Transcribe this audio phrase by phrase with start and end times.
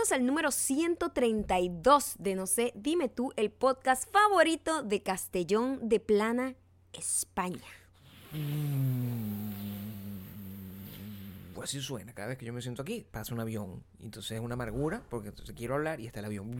[0.00, 6.54] Al número 132 de No sé, dime tú, el podcast favorito de Castellón de Plana,
[6.94, 7.60] España.
[11.54, 12.12] Pues así suena.
[12.14, 13.84] Cada vez que yo me siento aquí, pasa un avión.
[14.02, 16.50] Entonces es una amargura porque entonces quiero hablar y está el avión.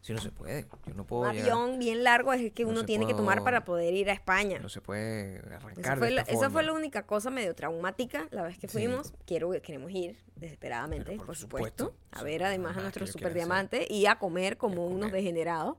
[0.00, 0.66] Si no se puede.
[0.86, 3.12] Yo no puedo Un llegar- avión bien largo es el que No uno tiene que
[3.12, 4.58] tomar para poder ir a España.
[4.58, 7.54] No se puede Esa arrancar fue, de la, esta esa fue la única cosa medio
[7.54, 8.72] traumática la vez que Sí.
[8.72, 9.12] fuimos.
[9.26, 11.84] Quiero, queremos ir desesperadamente, por, por supuesto.
[11.88, 12.18] supuesto.
[12.18, 15.12] A ver además a yo quiero superdiamantes y a comer como unos comer.
[15.12, 15.76] degenerados.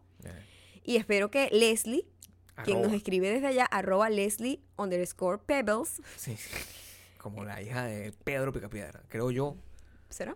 [0.83, 2.05] Y espero que Leslie,
[2.63, 5.99] quien nos escribe desde allá, arroba Leslie underscore Pebbles.
[6.16, 6.38] Sí.
[7.17, 9.02] Como la hija de Pedro Picapiedra.
[9.08, 9.55] Creo yo.
[10.09, 10.35] ¿Será?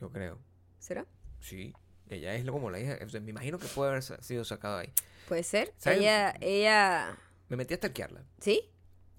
[0.00, 0.38] Yo creo.
[0.78, 1.06] ¿Será?
[1.40, 1.74] Sí.
[2.08, 2.98] Ella es como la hija.
[3.04, 4.92] o sea, me imagino que puede haber sido sacado ahí.
[5.28, 5.72] Puede ser.
[5.78, 5.98] ¿Sabes?
[6.00, 8.22] Ella, ella, Me metí a stalkearla.
[8.40, 8.70] ¿sí?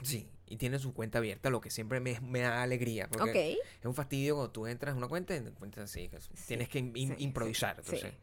[0.03, 0.29] Sí.
[0.49, 3.09] Y tiene su cuenta abierta, lo que siempre me, me da alegría.
[3.09, 3.57] Porque.
[3.79, 6.07] Es un fastidio cuando tú entras a una cuenta y encuentras así.
[6.07, 7.75] que tienes que im- sí, sí, improvisar.
[7.83, 7.95] sí.
[7.95, 8.13] Entonces,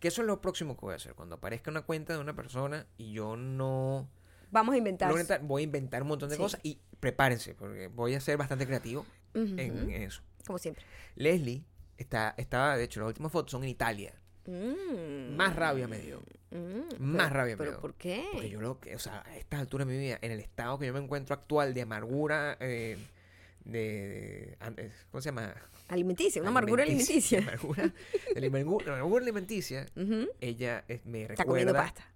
[0.00, 1.14] que eso es lo próximo que voy a hacer.
[1.14, 4.08] Cuando aparezca una cuenta de una persona y yo no...
[4.50, 5.10] Vamos a inventar.
[5.10, 6.40] Voy a inventar, voy a inventar un montón de Sí.
[6.42, 9.04] cosas y prepárense, porque voy a ser bastante creativo
[9.34, 10.22] Ujú, en eso.
[10.46, 10.84] Como siempre.
[11.16, 11.64] Leslie
[11.98, 14.14] está, estaba, de hecho, las últimas fotos son en Italia.
[14.46, 16.22] Mm, Más rabia me dio.
[16.50, 17.80] mm, Más pero- rabia me ¿Pero dio.
[17.80, 18.24] por qué?
[18.32, 20.78] Porque yo lo que, o sea, a esta altura de mi vida, en el estado
[20.78, 22.96] que yo me encuentro actual de amargura, eh,
[23.64, 24.56] de,
[25.10, 25.54] ¿Cómo se llama?
[25.88, 27.40] Alimenticia, una amargura alimenticia.
[27.40, 29.86] La amargura, alimenticia.
[30.40, 31.94] Ella me Está comiendo recuerda.
[31.94, 32.13] pasta.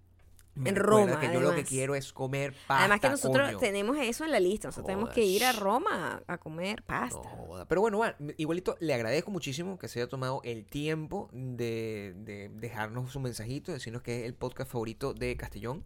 [0.55, 1.69] Me En Roma, Que yo lo que además.
[1.69, 2.79] quiero es comer pasta.
[2.79, 3.59] Además que nosotros coño.
[3.59, 4.67] tenemos eso en la lista.
[4.67, 5.51] Nosotros tenemos que ir a.
[5.53, 7.17] Roma a, comer No pasta.
[7.29, 7.65] joda.
[7.65, 8.01] Pero bueno,
[8.37, 13.71] igualito le agradezco muchísimo que se haya tomado el tiempo de, de dejarnos un mensajito,
[13.71, 15.85] decirnos que es el podcast favorito de Castellón,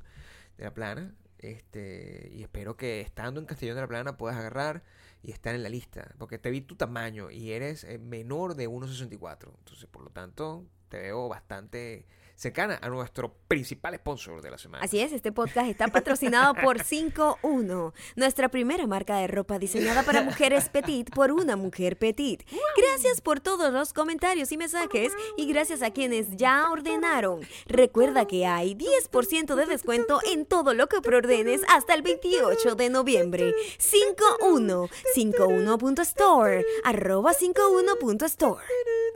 [0.58, 1.14] de la Plana.
[1.38, 4.84] Este, y espero que estando en Castellón de la Plana puedas agarrar
[5.22, 6.16] y estar en la lista.
[6.17, 9.50] Porque te vi tu tamaño y eres eh, menor de 1,64.
[9.58, 12.06] Entonces, por lo tanto, te veo bastante
[12.44, 14.84] cercana a nuestro principal sponsor de la semana.
[14.84, 20.22] Así es, este podcast está patrocinado por 51, nuestra primera marca de ropa diseñada para
[20.24, 22.44] mujeres petit por una mujer petit.
[22.78, 27.42] Gracias por todos los comentarios y mensajes y gracias a quienes ya ordenaron.
[27.66, 32.90] Recuerda que hay 10% de descuento en todo lo que preordenes hasta el 28 de
[32.90, 33.54] noviembre.
[33.78, 38.66] 51, 51.store, arroba 51.store.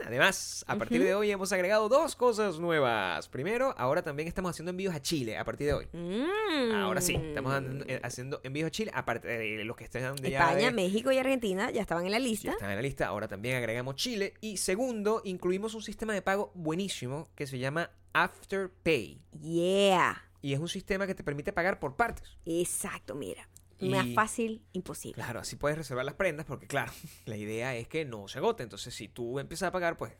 [0.06, 3.17] Además, a partir de hoy hemos agregado dos cosas nuevas.
[3.26, 5.88] Primero, ahora también estamos haciendo envíos a Chile a partir de hoy.
[5.92, 6.74] Mm.
[6.76, 10.38] Ahora sí, estamos eh, haciendo envíos a Chile, aparte de los que están de ya
[10.40, 12.52] España, de- México y Argentina ya estaban en la ya lista.
[12.52, 14.34] están en la lista, ahora también agregamos Chile.
[14.40, 19.20] Y segundo, incluimos un sistema de pago buenísimo que se llama Afterpay.
[19.40, 20.22] Yeah.
[20.40, 22.36] Y es un sistema que te permite pagar por partes.
[22.46, 23.48] Exacto, mira.
[23.80, 25.14] Y- Más fácil, imposible.
[25.14, 26.92] Claro, así puedes reservar las prendas porque, claro,
[27.26, 28.62] la idea es que no se agote.
[28.64, 30.18] Entonces, si tú empiezas a pagar, pues es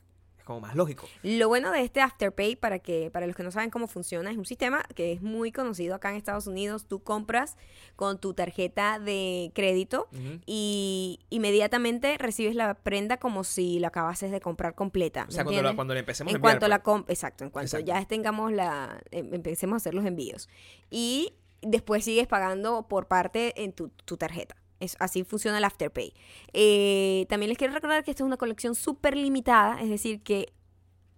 [0.49, 1.07] como más lógico.
[1.21, 4.37] Lo bueno de este Afterpay, para que para los que no saben cómo funciona, es
[4.37, 6.85] un sistema que es muy conocido acá en Estados Unidos.
[6.87, 7.55] Tú compras
[7.95, 10.39] con tu tarjeta de crédito Ujú.
[10.47, 15.25] y inmediatamente recibes la prenda como si la acabases de comprar completa.
[15.29, 16.95] O sea, ¿me cuando, la- cuando le empecemos a en enviar, cuanto la pues.
[16.95, 17.85] com- exacto, en cuanto Exacto.
[17.85, 20.49] ya tengamos la em- empecemos a hacer los envíos
[20.89, 24.55] y después sigues pagando por parte en tu, tu tarjeta.
[24.79, 26.13] Es, así funciona el Afterpay.
[26.53, 30.53] Eh, también les quiero recordar que esto es una colección súper limitada, es decir, que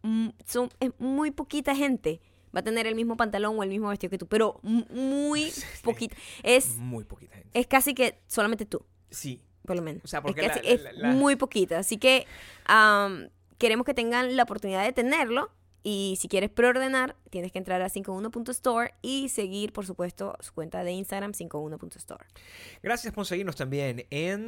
[0.01, 2.22] mm, son, es muy poquita gente
[2.55, 5.51] va a tener el mismo pantalón o el mismo vestido que tú, pero muy
[5.83, 6.16] poquita.
[6.44, 7.49] Es, Muy poquita gente.
[7.57, 10.03] es casi que solamente tú Sí, por lo menos.
[10.03, 11.79] O sea, porque la- es la- muy poquita.
[11.79, 12.25] Así que
[13.57, 15.51] queremos que tengan la oportunidad de tenerlo.
[15.83, 20.83] Y si quieres preordenar, tienes que entrar a 51.store y seguir, por supuesto, su cuenta
[20.83, 22.25] de Instagram 51.store.
[22.83, 24.47] Gracias por seguirnos también en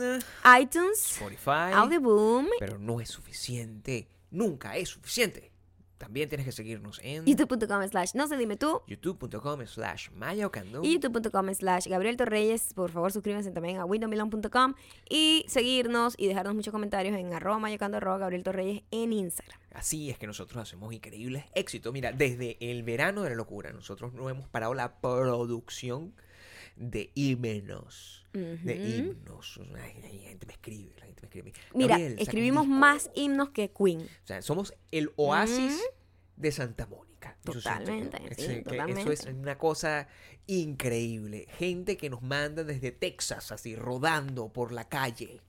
[0.61, 1.73] iTunes, Spotify.
[1.73, 4.07] Audioboom, Pero no es suficiente.
[4.31, 5.51] Nunca es suficiente.
[5.97, 10.83] También tienes que seguirnos en youtube.com slash no sé dime tú youtube.com slash mayaocando.
[10.83, 12.73] y youtube.com slash Gabriel Torreyes.
[12.73, 14.73] Por favor, suscríbanse también a windowmilon.com
[15.09, 19.57] y seguirnos y dejarnos muchos comentarios en arroba mayocando arroba Gabriel Torreyes en Instagram.
[19.73, 21.91] Así es que nosotros hacemos increíbles éxitos.
[21.91, 26.13] Mira, desde el verano de la locura, nosotros no hemos parado la producción
[26.75, 28.25] de himnos.
[28.33, 29.59] De himnos.
[29.79, 31.53] Ay, la gente me escribe, la gente me escribe.
[31.75, 34.01] Mira, Gabriel, escribimos más himnos que Queen.
[34.01, 35.79] O sea, somos el oasis
[36.35, 37.37] de Santa Mónica.
[37.43, 37.53] Eso.
[37.53, 39.13] Totalmente, sí, Es- que Eso totalmente.
[39.13, 40.07] es una cosa
[40.47, 41.47] increíble.
[41.57, 45.41] Gente que nos manda desde Texas, así, rodando por la calle,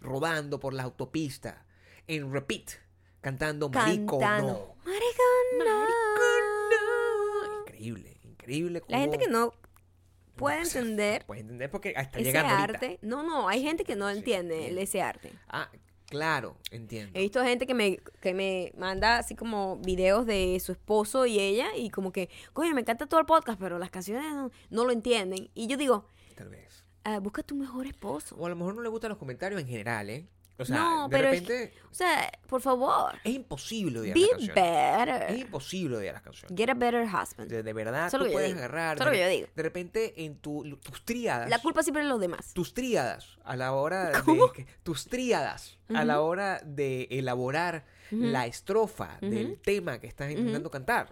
[0.00, 1.66] rodando por la autopista,
[2.06, 2.70] en repeat,
[3.20, 4.52] cantando Cantando.
[4.84, 4.90] no.
[4.90, 5.22] Marico,
[5.64, 7.60] no.
[7.62, 8.82] Increíble, increíble.
[8.88, 9.52] La gente cómo- que no
[10.36, 12.78] puede entender Puede entender porque está ese llegando ahorita.
[12.78, 12.98] arte.
[13.02, 15.32] No, no, hay gente que no Sí, entiende ese arte.
[15.48, 15.70] Ah,
[16.10, 17.12] Claro, entiendo.
[17.18, 21.38] He visto gente que me, que me manda así como videos de su esposo y
[21.38, 24.84] ella y como que, coño, me encanta todo el podcast, pero las canciones no, no
[24.86, 25.50] lo entienden.
[25.54, 26.82] Y yo digo, Tal vez.
[27.04, 28.36] ah, busca tu mejor esposo.
[28.36, 30.26] O a lo mejor no le gustan los comentarios en general, ¿eh?
[30.60, 34.20] O sea, No, de pero es repente O sea, por favor, es, imposible odiar be
[34.20, 34.56] las canciones.
[34.56, 35.38] Es better.
[35.38, 36.56] imposible odiar las canciones.
[36.58, 37.48] Get a better husband.
[37.48, 38.58] De, de verdad, Eso es lo tú que puedes digo.
[38.58, 38.96] agarrar.
[38.96, 39.48] Eso es lo de, que yo digo.
[39.54, 41.48] de repente en tu, tus tríadas.
[41.48, 42.52] La culpa siempre es de los demás.
[42.54, 44.52] tus tríadas a la hora de ¿Cómo?
[44.52, 50.70] que- tus tríadas a la hora de elaborar la estrofa del tema que estás intentando
[50.70, 51.08] cantar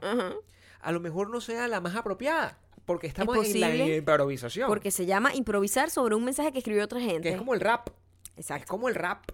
[0.81, 4.91] a lo mejor no sea la más apropiada porque estamos en posible, la improvisación Porque
[4.91, 7.23] se llama improvisar sobre un mensaje que escribió otra gente.
[7.23, 7.89] que es como el rap
[8.37, 8.67] es Exacto.
[8.69, 9.25] como el rap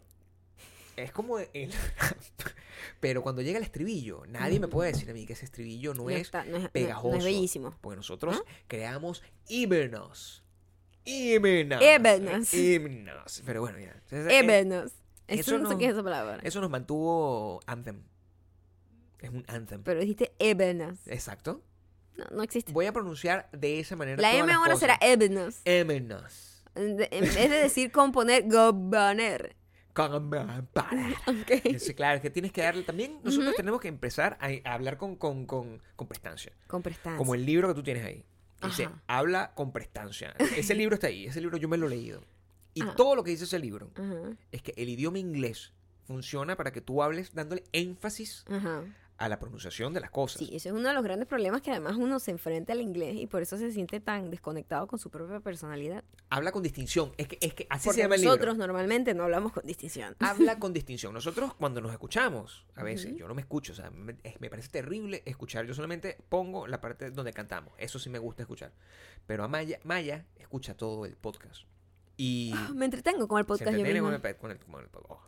[0.97, 2.17] es como el rap
[3.01, 6.05] pero cuando llega el estribillo nadie me puede decir a mí que ese estribillo no,
[6.05, 7.75] No es está- no es- no- pegajoso no es bellísimo.
[7.81, 10.43] porque nosotros creamos himnos
[11.05, 12.55] himnos Himnos.
[12.55, 14.93] himnos pero bueno ya Ébenos.
[15.29, 16.41] Eso, eso no sé qué es esa palabra.
[16.43, 18.03] Eso nos mantuvo Anthem.
[19.21, 19.83] Es un Anthem.
[19.83, 20.99] Pero dijiste ébenos.
[21.07, 21.63] Exacto.
[22.17, 22.73] No, no existe.
[22.73, 24.21] Voy a pronunciar de esa manera.
[24.21, 25.09] La todas M ahora será cosas.
[25.11, 25.65] Émenos.
[25.65, 25.73] De-
[26.75, 29.57] En vez de decir componer, gobaner.
[29.93, 30.31] Con-
[30.73, 31.11] para.
[31.27, 31.77] Ok.
[31.79, 33.19] Sí, claro, es que tienes que darle también.
[33.23, 36.53] Nosotros tenemos que empezar a, a hablar con, con, con, con prestancia.
[36.67, 37.19] Con prestancia.
[37.19, 38.25] Como el libro que tú tienes ahí.
[38.65, 39.03] Dice, Ajá.
[39.07, 40.35] habla con prestancia.
[40.57, 41.27] Ese libro está ahí.
[41.27, 42.23] Ese libro yo me lo he leído.
[42.75, 42.95] Y Ajá.
[42.95, 44.31] todo lo que dice ese libro Ajá.
[44.51, 45.73] es que el idioma inglés
[46.05, 48.83] funciona para que tú hables dándole énfasis Ajá.
[49.25, 50.39] A la pronunciación de las cosas.
[50.41, 53.15] Sí, ese es uno de los grandes problemas que además uno se enfrenta al inglés
[53.17, 56.03] y por eso se siente tan desconectado con su propia personalidad.
[56.29, 57.13] Habla con distinción.
[57.17, 58.35] Es que, es que así Porque se llama el libro.
[58.35, 60.17] nosotros normalmente no hablamos con distinción.
[60.19, 61.15] habla con distinción.
[61.15, 64.15] Nosotros cuando nos escuchamos, a veces, yo no me escucho, o sea, me,
[64.51, 65.67] parece terrible escuchar.
[65.67, 67.73] Yo solamente pongo la parte donde cantamos.
[67.79, 68.73] Eso sí me gusta escuchar.
[69.27, 71.63] Pero a Maya, Maya escucha todo el podcast.
[72.17, 74.21] Y Me entretengo con el se podcast yo entretiene misma.
[74.21, 75.21] con el, con el- con el- oh,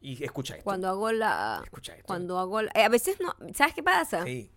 [0.00, 0.64] y escucha esto.
[0.64, 1.60] Cuando hago la...
[1.64, 2.06] escucha esto.
[2.06, 2.70] Cuando hago la...
[2.74, 3.34] eh, a veces no...
[3.54, 4.24] ¿Sabes qué pasa?
[4.24, 4.50] Sí.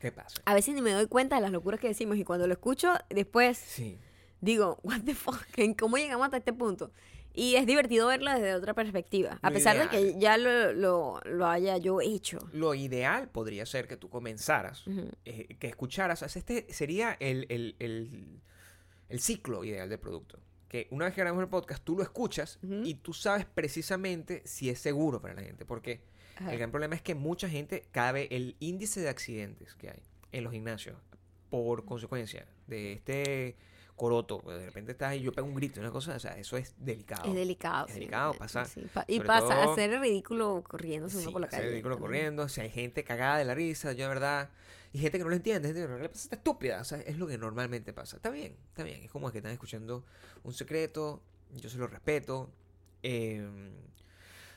[0.00, 0.40] ¿Qué pasa?
[0.46, 2.94] A veces ni me doy cuenta de las locuras que decimos y cuando lo escucho
[3.10, 3.98] después Sí.
[4.40, 6.90] digo, what the fuck, ¿En ¿cómo llegamos hasta este punto?
[7.32, 11.20] Y es divertido verlo desde otra perspectiva, a Lo pesar de que ya lo, lo,
[11.26, 12.38] lo haya yo hecho.
[12.52, 14.82] Lo ideal podría ser que tú comenzaras,
[15.24, 18.40] eh, que escucharas, este sería el, el- el-
[19.08, 20.40] el ciclo ideal del producto.
[20.70, 24.70] Que una vez que grabamos el podcast, tú lo escuchas y tú sabes precisamente si
[24.70, 25.66] es seguro para la gente.
[25.66, 26.00] Porque
[26.36, 26.52] Ajá.
[26.52, 30.02] el gran problema es que mucha gente, cada vez el índice de accidentes que hay
[30.32, 30.96] en los gimnasios,
[31.50, 33.56] por consecuencia de este
[34.00, 36.74] coroto, de repente estás y yo pego un grito, una cosa, o sea, eso es
[36.78, 37.28] delicado.
[37.28, 37.86] Es delicado.
[37.86, 37.98] Es sí.
[38.00, 41.46] delicado, pasa- Sí, pa- y pasa a hacer el ridículo corriéndose uno Sí, por la
[41.48, 41.68] hacer calle.
[41.68, 42.08] el ridículo también.
[42.08, 44.48] corriendo, si hay gente cagada de la risa, yo de verdad,
[44.92, 46.98] y gente que no lo entiende, gente que no le pasa, está estúpida, o sea,
[47.02, 48.16] es lo que normalmente pasa.
[48.16, 50.04] Está bien, está bien, es como que están escuchando
[50.44, 51.22] un secreto,
[51.56, 52.50] yo se lo respeto.
[53.02, 53.70] eh,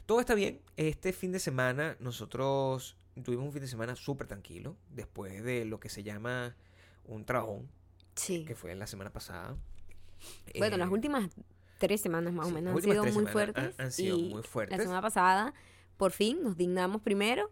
[0.05, 0.59] todo está bien.
[0.77, 5.79] Este fin de semana nosotros tuvimos un fin de semana súper tranquilo, después de lo
[5.79, 6.55] que se llama
[7.05, 7.69] un trabajón,
[8.15, 8.45] Sí.
[8.45, 9.55] que fue la semana pasada.
[10.57, 11.29] Bueno, Eh, las últimas
[11.79, 13.63] tres semanas más o menos han sido muy fuertes.
[13.63, 14.77] han- han sido y muy fuertes.
[14.77, 15.53] La semana pasada,
[15.97, 17.49] por fin, nos dignamos primero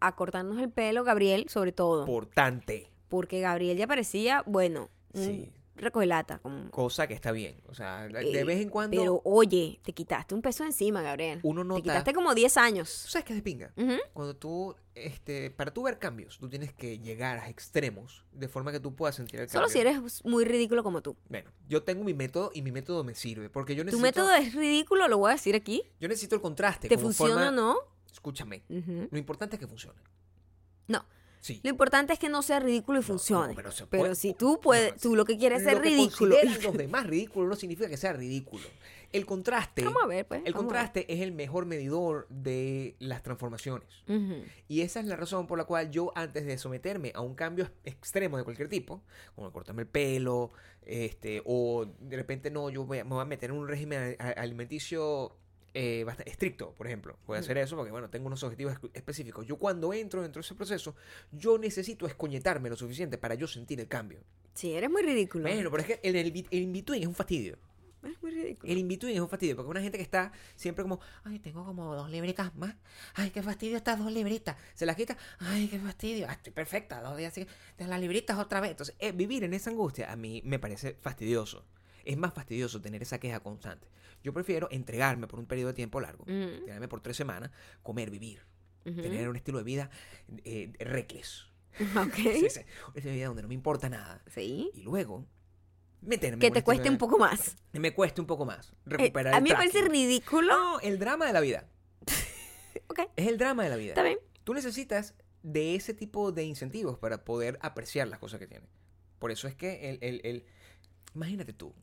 [0.00, 2.00] a cortarnos el pelo, Gabriel, sobre todo.
[2.02, 2.90] Importante.
[3.08, 5.52] Porque Gabriel ya parecía, bueno, un Sí.
[5.76, 6.38] Recogelata.
[6.38, 7.56] Como, Cosa que está bien.
[7.68, 11.40] O sea, de eh, vez en cuando Pero oye, te quitaste un peso encima, Gabriel.
[11.42, 11.82] uno Te nota.
[11.82, 13.02] quitaste como 10 años.
[13.04, 13.72] ¿Tú sabes qué es de pinga?
[14.12, 18.72] Cuando tú, este, para tú ver cambios, tú tienes que llegar a extremos de forma
[18.72, 19.72] que tú puedas sentir el Solo cambio.
[19.72, 21.16] si eres muy ridículo como tú.
[21.28, 23.50] Bueno, yo tengo mi método y mi método me sirve.
[23.50, 24.02] Porque yo Tu necesito.
[24.06, 25.82] método es ridículo, lo voy a decir aquí.
[26.00, 26.88] Yo necesito el contraste.
[26.88, 27.76] ¿Te funciona o no?
[28.12, 28.62] Escúchame.
[28.68, 29.98] Lo importante es que funcione.
[30.86, 31.04] No.
[31.44, 31.60] Sí.
[31.62, 33.48] Lo importante es que no sea ridículo y funcione.
[33.48, 35.74] no, pero se pero puede- si tú puedes, no, tú lo que quieres es ser
[35.76, 36.36] Lo que ridículo.
[36.36, 38.64] consideran los demás ridículo no significa que sea ridículo.
[39.12, 39.84] El contraste.
[39.84, 40.40] Vamos a ver, pues.
[40.46, 43.86] El contraste es el mejor medidor de las transformaciones.
[44.68, 47.70] Y esa es la razón por la cual yo, antes de someterme a un cambio
[47.84, 49.02] extremo de cualquier tipo,
[49.36, 50.50] como cortarme el pelo,
[50.86, 54.16] este, o de repente no, yo voy a- me voy a meter en un régimen
[54.18, 55.36] alimenticio
[55.74, 57.18] eh, bastante estricto, por ejemplo.
[57.26, 59.46] Voy a hacer eso porque, bueno, tengo unos objetivos específicos.
[59.46, 60.94] Yo cuando entro dentro de ese proceso,
[61.32, 64.20] yo necesito escoñetarme lo suficiente para yo sentir el cambio.
[64.54, 65.48] Sí, eres muy ridículo.
[65.48, 67.58] Bueno, pero es que el, el, el in-between es un fastidio.
[68.04, 68.70] Eres muy ridículo.
[68.72, 71.94] El in-between es un fastidio, porque una gente que está siempre como, ay, tengo como
[71.96, 72.76] dos libritas más.
[73.14, 74.56] Ay, qué fastidio estas dos libritas.
[74.74, 76.26] Se las quita, ay, qué fastidio.
[76.28, 77.46] Ah, estoy perfecta, dos días así,
[77.78, 78.72] de las libritas otra vez.
[78.72, 81.64] Entonces, eh, vivir en esa angustia a mí me parece fastidioso.
[82.04, 83.88] Es más fastidioso tener esa queja constante.
[84.22, 87.50] Yo prefiero entregarme por un periodo de tiempo largo, entregarme por tres semanas,
[87.82, 88.40] comer, vivir,
[88.84, 89.90] tener un estilo de vida
[90.44, 91.46] eh, reckless.
[91.96, 92.14] Ok.
[92.14, 94.22] Sí, sí, un estilo de vida donde no me importa nada.
[94.32, 94.70] Sí.
[94.74, 95.26] Y luego,
[96.02, 97.56] meterme Que te estilo cueste un poco más.
[97.72, 100.48] Me cueste un poco más Eh, recuperar a el mí me parece ridículo.
[100.54, 101.68] No, el drama de la vida.
[102.88, 103.00] ok.
[103.16, 103.88] Es el drama de la vida.
[103.90, 104.18] Está bien.
[104.44, 108.68] Tú necesitas de ese tipo de incentivos para poder apreciar las cosas que tienes.
[109.18, 109.98] Por eso es que el...
[110.00, 110.44] el- el-
[111.14, 111.74] imagínate tú.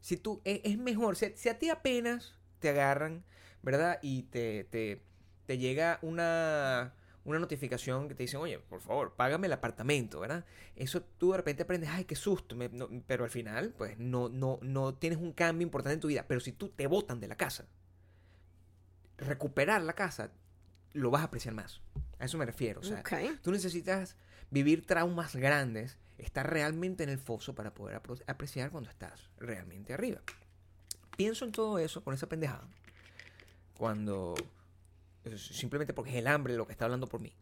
[0.00, 0.40] Si tú...
[0.44, 1.16] Es, es mejor.
[1.16, 3.24] Si, si a ti apenas te agarran,
[3.62, 3.98] ¿verdad?
[4.02, 5.02] Y te, te,
[5.46, 10.44] te llega una, una notificación que te dicen, oye, por favor, págame el apartamento, ¿verdad?
[10.74, 12.54] Eso tú de repente aprendes, ay, qué susto.
[12.56, 16.08] me- no- pero al final, pues, no, no, no tienes un cambio importante en tu
[16.08, 16.24] vida.
[16.28, 17.66] Pero si tú te botan de la casa,
[19.18, 20.30] recuperar la casa,
[20.92, 21.80] lo vas a apreciar más.
[22.18, 22.80] A eso me refiero.
[22.80, 23.02] O sea.
[23.42, 24.16] Tú necesitas
[24.50, 30.20] vivir traumas grandes, estar realmente en el foso para poder apreciar cuando estás realmente arriba.
[31.16, 32.66] Pienso en todo eso con esa pendejada.
[33.76, 34.34] Cuando
[35.36, 37.32] simplemente porque es el hambre lo que está hablando por mí.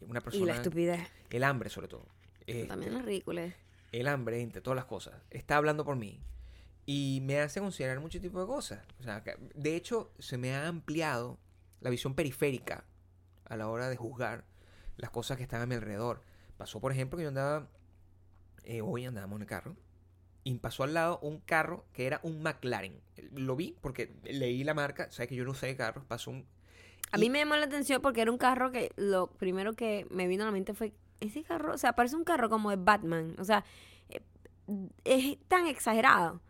[0.00, 1.00] Una Y la estupidez.
[1.30, 2.06] el hambre sobre todo.
[2.68, 3.42] También es ridículo.
[3.92, 6.20] el hambre, entre todas las cosas, está hablando por mí.
[6.84, 8.84] Y me hace considerar mucho tipo de cosas.
[9.00, 11.38] O sea, que- de hecho, se me ha ampliado
[11.80, 12.84] la visión periférica
[13.44, 14.44] a la hora de juzgar
[14.96, 16.20] las cosas que están a mi alrededor.
[16.56, 17.68] Pasó, por ejemplo, que yo andaba,
[18.64, 19.76] eh, hoy andábamos en el carro,
[20.44, 23.00] y pasó al lado un carro que era un McLaren.
[23.34, 26.46] Lo vi porque leí la marca, sabes que yo no sé de carros, pasó un...
[27.12, 30.06] A y- mí me llamó la atención porque era un carro que lo primero que
[30.10, 32.76] me vino a la mente fue ese carro, o sea, parece un carro como de
[32.76, 33.64] Batman, o sea,
[34.08, 34.20] eh,
[35.04, 36.40] es tan exagerado,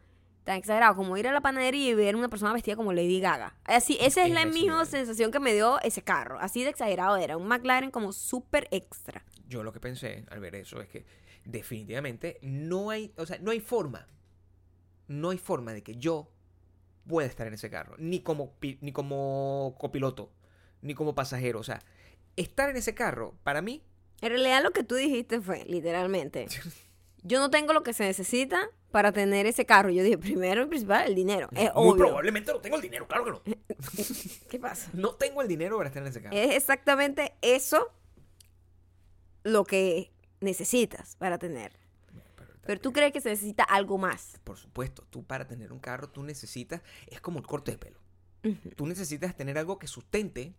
[0.46, 3.56] tan exagerado como ir a la panadería y ver una persona vestida como Lady Gaga.
[3.64, 7.16] Así, esa es Es la misma sensación que me dio ese carro, así de exagerado
[7.16, 9.24] era, un McLaren como súper extra.
[9.48, 11.04] yo lo que pensé al ver eso es que
[11.44, 14.06] definitivamente no hay, o sea, no hay forma,
[15.08, 16.30] no hay forma de que yo
[17.08, 20.30] pueda estar en ese carro, ni como, ni como copiloto,
[20.80, 21.80] ni como pasajero, o sea,
[22.36, 23.82] estar en ese carro, para mí,
[24.20, 26.46] En realidad lo que tú dijiste fue, literalmente,
[27.22, 29.90] yo no tengo lo que se necesita para tener ese carro.
[29.90, 31.48] Yo dije, primero y principal, el dinero.
[31.52, 31.96] Es muy obvio.
[32.06, 33.42] probablemente no tengo el dinero, claro que no.
[34.50, 34.90] ¿Qué pasa?
[34.92, 36.36] No tengo el dinero para estar en ese carro.
[36.36, 37.92] Es exactamente eso
[39.42, 41.72] lo que necesitas para tener.
[42.64, 44.40] Pero tú crees que se necesita algo más.
[44.42, 48.00] Por supuesto, tú para tener un carro, tú necesitas, es como el corte de pelo.
[48.76, 50.54] Tú necesitas tener algo que sustente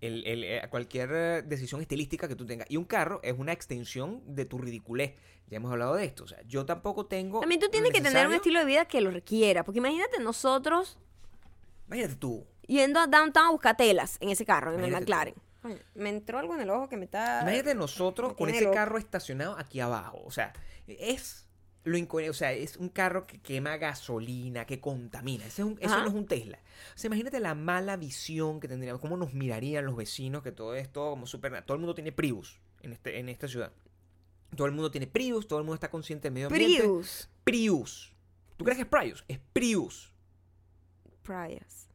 [0.00, 2.70] el- el- eh, cualquier eh, decisión estilística que tú tengas.
[2.70, 5.14] Y un carro es una extensión de tu ridiculez.
[5.48, 6.24] Ya hemos hablado de esto.
[6.24, 7.40] O sea, yo tampoco tengo.
[7.40, 9.64] También tú tienes que tener un estilo de vida que lo requiera.
[9.64, 10.98] Porque imagínate nosotros
[11.86, 12.44] Imagínate tú.
[12.66, 15.34] yendo a downtown a buscar telas en ese carro, en el McLaren.
[15.94, 17.40] Me entró algo en el ojo que me está...
[17.42, 20.22] Imagínate nosotros me con ese carro estacionado aquí abajo.
[20.24, 20.52] O sea,
[20.86, 21.45] es
[21.86, 22.28] lo.
[22.30, 25.46] O sea, es un carro que quema gasolina, que contamina.
[25.46, 26.58] Ese es un- eso no es un Tesla.
[26.94, 29.00] O sea, imagínate la mala visión que tendríamos.
[29.00, 31.62] Cómo nos mirarían los vecinos, que todo esto como súper.
[31.64, 33.72] Todo el mundo tiene Prius en, este, en esta ciudad.
[34.54, 36.78] Todo el mundo tiene Prius, todo el mundo está consciente del medio ambiente.
[36.82, 37.28] Prius.
[37.44, 38.12] Prius.
[38.56, 39.24] ¿Tú crees que es Prius?
[39.28, 40.12] Es Prius.
[41.22, 41.88] Prius.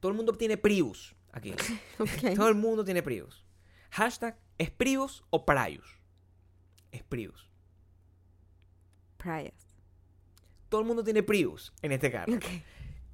[0.00, 1.54] Todo el mundo tiene Prius aquí.
[2.36, 3.44] Todo el mundo tiene Prius.
[3.90, 6.00] Hashtag, ¿es Prius o Prius?
[6.90, 7.50] Es Prius.
[9.22, 9.54] Prius.
[10.68, 12.32] Todo el mundo tiene Prius en este carro.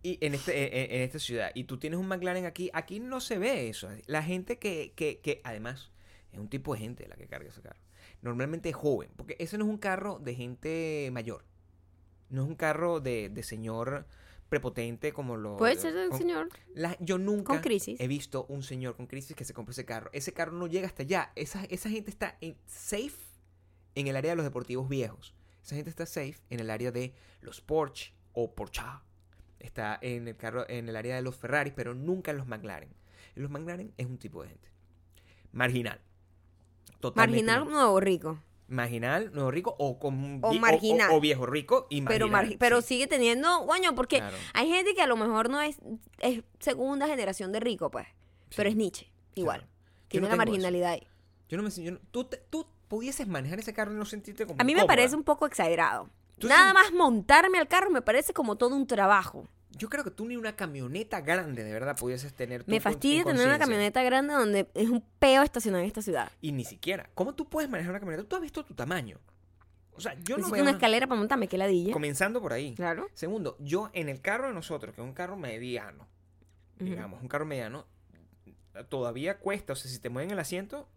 [0.02, 1.50] Y en, este, en, en esta ciudad.
[1.54, 2.70] Y tú tienes un McLaren aquí.
[2.72, 3.88] Aquí no se ve eso.
[4.06, 5.90] La gente que, que, que además,
[6.32, 7.80] es un tipo de gente la que carga ese carro.
[8.22, 9.10] Normalmente es joven.
[9.16, 11.44] Porque ese no es un carro de gente mayor.
[12.30, 14.06] No es un carro de, de señor
[14.48, 15.56] prepotente como lo...
[15.56, 16.48] Puede ser el con- señor.
[16.74, 18.00] La- yo nunca Con crisis.
[18.00, 20.10] he visto un señor con crisis que se compre ese carro.
[20.12, 21.32] Ese carro no llega hasta allá.
[21.34, 23.12] Esa, esa gente está en, safe
[23.96, 25.34] en el área de los deportivos viejos.
[25.68, 28.80] Esa gente está safe en el área de los Porsche o Porsche.
[29.60, 32.88] Está en el carro, en el área de los Ferraris, pero nunca en los McLaren.
[33.36, 34.70] En los McLaren es un tipo de gente.
[35.52, 36.00] Marginal.
[37.00, 38.38] Totalmente Marginal nuevo rico.
[38.68, 41.10] Marginal, nuevo rico o con O marginal.
[41.12, 42.54] o, viejo rico y Pero, marginal.
[42.54, 42.88] margi- pero sí.
[42.88, 44.38] sigue teniendo, coño, porque Claro.
[44.54, 45.76] hay gente que a lo mejor no es,
[46.20, 48.06] es segunda generación de rico, pues.
[48.56, 49.60] Pero es Nietzsche, igual.
[49.60, 49.72] Claro.
[50.08, 50.50] Tiene no la eso.
[50.50, 51.06] marginalidad ahí.
[51.50, 54.46] Yo no me yo no- tú, te- tú pudieses manejar ese carro y no sentirte
[54.46, 56.08] como A mí me parece un poco exagerado.
[56.38, 59.48] Tú Nada más montarme al carro me parece como todo un trabajo.
[59.76, 62.64] Yo creo que tú ni una camioneta grande de verdad pudieses tener.
[62.66, 66.30] Me fastidia en tener una camioneta grande donde es un peo estacionar en esta ciudad.
[66.40, 67.10] Y ni siquiera.
[67.14, 68.28] ¿Cómo tú puedes manejar una camioneta?
[68.28, 69.18] Tú has visto tu tamaño.
[69.92, 71.92] O sea, yo no Necesito voy a una escalera para montarme, que ladilla.
[71.92, 72.74] Comenzando por ahí.
[72.76, 73.08] Claro.
[73.14, 76.06] Segundo, yo en el carro de nosotros, que es un carro mediano,
[76.78, 77.84] digamos, un carro mediano,
[78.88, 79.72] todavía cuesta.
[79.72, 80.88] O sea, si te mueven el asiento,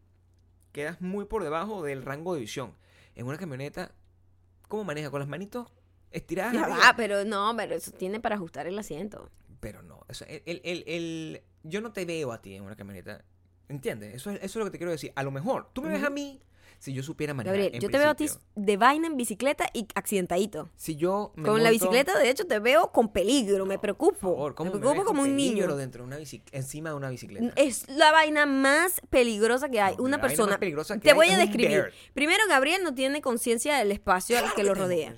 [0.71, 2.73] quedas muy por debajo del rango de visión.
[3.15, 3.91] En una camioneta,
[4.67, 5.09] ¿cómo maneja?
[5.11, 5.67] ¿Con las manitos
[6.11, 6.53] estiradas?
[6.53, 9.29] Ya va, pero no, pero eso tiene para ajustar el asiento.
[9.59, 12.75] Pero no, o sea, el, el- el- yo no te veo a ti en una
[12.75, 13.23] camioneta.
[13.69, 14.15] ¿Entiendes?
[14.15, 15.11] Eso, es- eso es lo que te quiero decir.
[15.15, 16.07] A lo mejor, tú me ves Ujú.
[16.07, 16.41] a mí
[16.81, 17.55] Si yo supiera manejar.
[17.55, 20.67] Gabriel, en yo te veo a ti de vaina en bicicleta y accidentadito.
[20.75, 24.13] Si yo me Con la bicicleta, de hecho, te veo con peligro, me preocupo.
[24.13, 25.75] Por favor, ¿cómo me preocupo como un niño.
[25.75, 26.17] dentro de una
[26.51, 27.53] encima de una bicicleta?
[27.55, 29.95] Es la vaina más peligrosa que hay.
[29.95, 30.53] No, una persona.
[30.53, 31.91] más peligrosa que te hay voy a describir.
[32.15, 35.15] Primero, Gabriel no tiene conciencia del espacio al que lo rodea.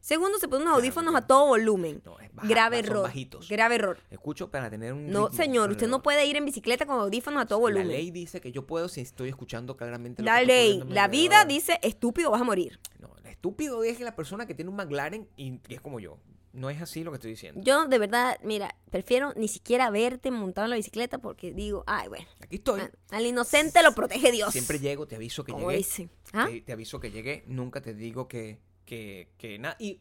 [0.00, 1.18] Segundo, se pone unos audífonos no.
[1.18, 2.00] a todo volumen.
[2.04, 3.02] No, es baja- grave son error.
[3.02, 3.48] bajitos.
[3.48, 3.98] Grave error.
[4.10, 5.08] Escucho para tener un.
[5.10, 7.88] No, ritmo señor, usted no puede ir en bicicleta con audífonos a todo volumen.
[7.88, 10.82] La ley dice que yo puedo si estoy escuchando claramente lo La que está ley,
[10.88, 12.80] la vida dice, estúpido, vas a morir.
[12.98, 16.18] No, el estúpido es la persona que tiene un McLaren y que es como yo.
[16.52, 17.60] No es así lo que estoy diciendo.
[17.62, 22.08] Yo, de verdad, mira, prefiero ni siquiera verte montado en la bicicleta porque digo, ay,
[22.08, 22.80] bueno, Aquí estoy.
[22.80, 24.50] a- al inocente lo protege Dios.
[24.52, 25.86] Siempre llego, te aviso que llegué.
[26.32, 26.46] ¿Ah?
[26.50, 27.44] Te, te aviso que llegué.
[27.46, 28.58] Nunca te digo que,
[28.90, 29.76] que, que nada.
[29.78, 30.00] Y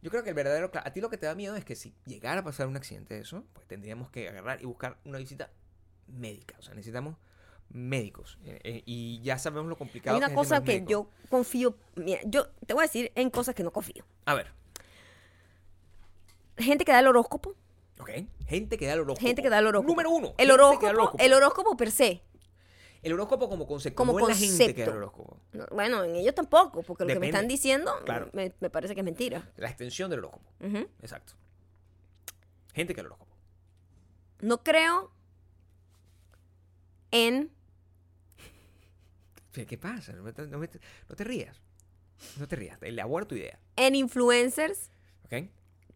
[0.00, 0.70] yo creo que el verdadero.
[0.72, 3.14] A ti lo que te da miedo es que si llegara a pasar un accidente
[3.14, 5.50] de eso, pues tendríamos que agarrar y buscar una visita
[6.06, 6.56] médica.
[6.58, 7.16] O sea, necesitamos
[7.68, 8.38] médicos.
[8.44, 12.20] Eh, eh, y ya sabemos lo complicado Hay una que cosa que yo confío, mira,
[12.24, 14.04] yo te voy a decir en cosas que no confío.
[14.24, 14.50] A ver,
[16.58, 17.54] Gente que da el horóscopo,
[17.98, 18.10] ok.
[18.46, 19.26] Gente que da el horóscopo.
[19.26, 19.90] gente que da el horóscopo.
[19.90, 20.34] Número uno.
[20.36, 21.16] El horóscopo.
[21.18, 22.22] el horóscopo per se.
[23.02, 23.96] El horóscopo como concepto.
[23.96, 25.40] Como no es la gente que da el horóscopo.
[25.52, 28.30] No, Bueno, en ellos tampoco, porque lo que me están diciendo Claro.
[28.32, 29.50] me, me parece que es mentira.
[29.56, 30.50] La extensión del horóscopo.
[31.00, 31.32] Exacto.
[32.74, 33.32] Gente que el horóscopo.
[34.40, 35.10] No creo
[37.10, 37.50] en
[39.52, 40.12] ¿Qué pasa?
[40.14, 40.70] No, te- no me-
[41.08, 41.60] no te rías.
[42.38, 42.78] No te rías.
[42.82, 43.58] Elabora tu idea.
[43.76, 44.90] en influencers
[45.26, 45.48] ¿Ok?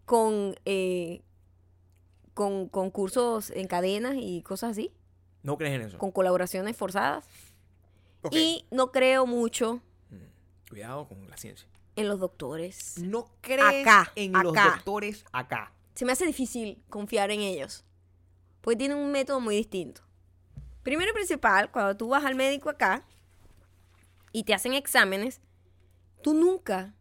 [0.05, 1.23] con eh,
[2.35, 4.93] con concursos en cadenas y cosas así,
[5.47, 5.99] No crees en eso.
[5.99, 7.25] con colaboraciones forzadas.
[8.33, 11.69] Y no creo mucho Mm, Cuidado con la ciencia.
[11.95, 12.99] en los doctores.
[12.99, 15.73] No crees Acá, en los doctores acá.
[15.95, 17.85] Se me hace difícil confiar en ellos.
[18.61, 20.03] Porque tienen un método muy distinto.
[20.83, 23.05] Primero y principal, cuando tú vas al médico acá
[24.33, 25.41] y te hacen exámenes,
[26.23, 26.93] tú nunca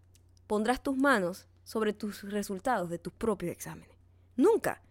[0.47, 3.97] pondrás tus manos sobre tus resultados de tus propios exámenes.
[4.35, 4.81] Nunca.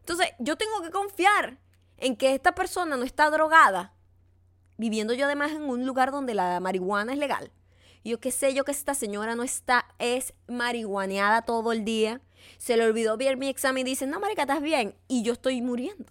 [0.00, 1.58] Entonces, yo tengo que confiar
[1.98, 3.94] en que esta persona no está drogada,
[4.76, 7.52] viviendo yo además en un lugar donde la marihuana es legal.
[8.04, 12.20] Yo qué sé yo que esta señora no está, es marihuaneada todo el día.
[12.58, 14.94] Se le olvidó ver mi examen y dice, no, marica, estás bien.
[15.08, 16.04] Y yo estoy muriendo.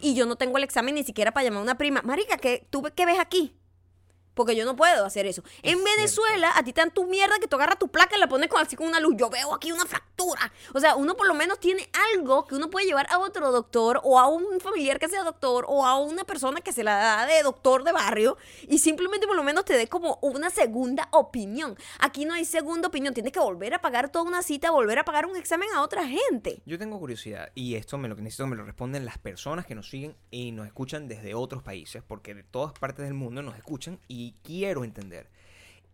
[0.00, 2.02] Y yo no tengo el examen ni siquiera para llamar a una prima.
[2.02, 3.56] Marica, ¿qué, ¿tú qué ves aquí?
[4.34, 5.42] Porque yo no puedo hacer eso.
[5.62, 8.20] Es en Venezuela, a ti te dan tu mierda que tú agarras tu placa y
[8.20, 9.14] la pones con, así con una luz.
[9.16, 10.52] Yo veo aquí una fractura.
[10.74, 14.00] O sea, uno por lo menos tiene algo que uno puede llevar a otro doctor
[14.04, 17.26] o a un familiar que sea doctor o a una persona que se la da
[17.26, 18.36] de doctor de barrio
[18.68, 21.76] y simplemente por lo menos te dé como una segunda opinión.
[21.98, 23.14] Aquí no hay segunda opinión.
[23.14, 26.06] Tienes que volver a pagar toda una cita, volver a pagar un examen a otra
[26.06, 26.62] gente.
[26.64, 29.74] Yo tengo curiosidad y esto me lo que necesito me lo responden las personas que
[29.74, 33.56] nos siguen y nos escuchan desde otros países, porque de todas partes del mundo nos
[33.56, 35.28] escuchan y quiero entender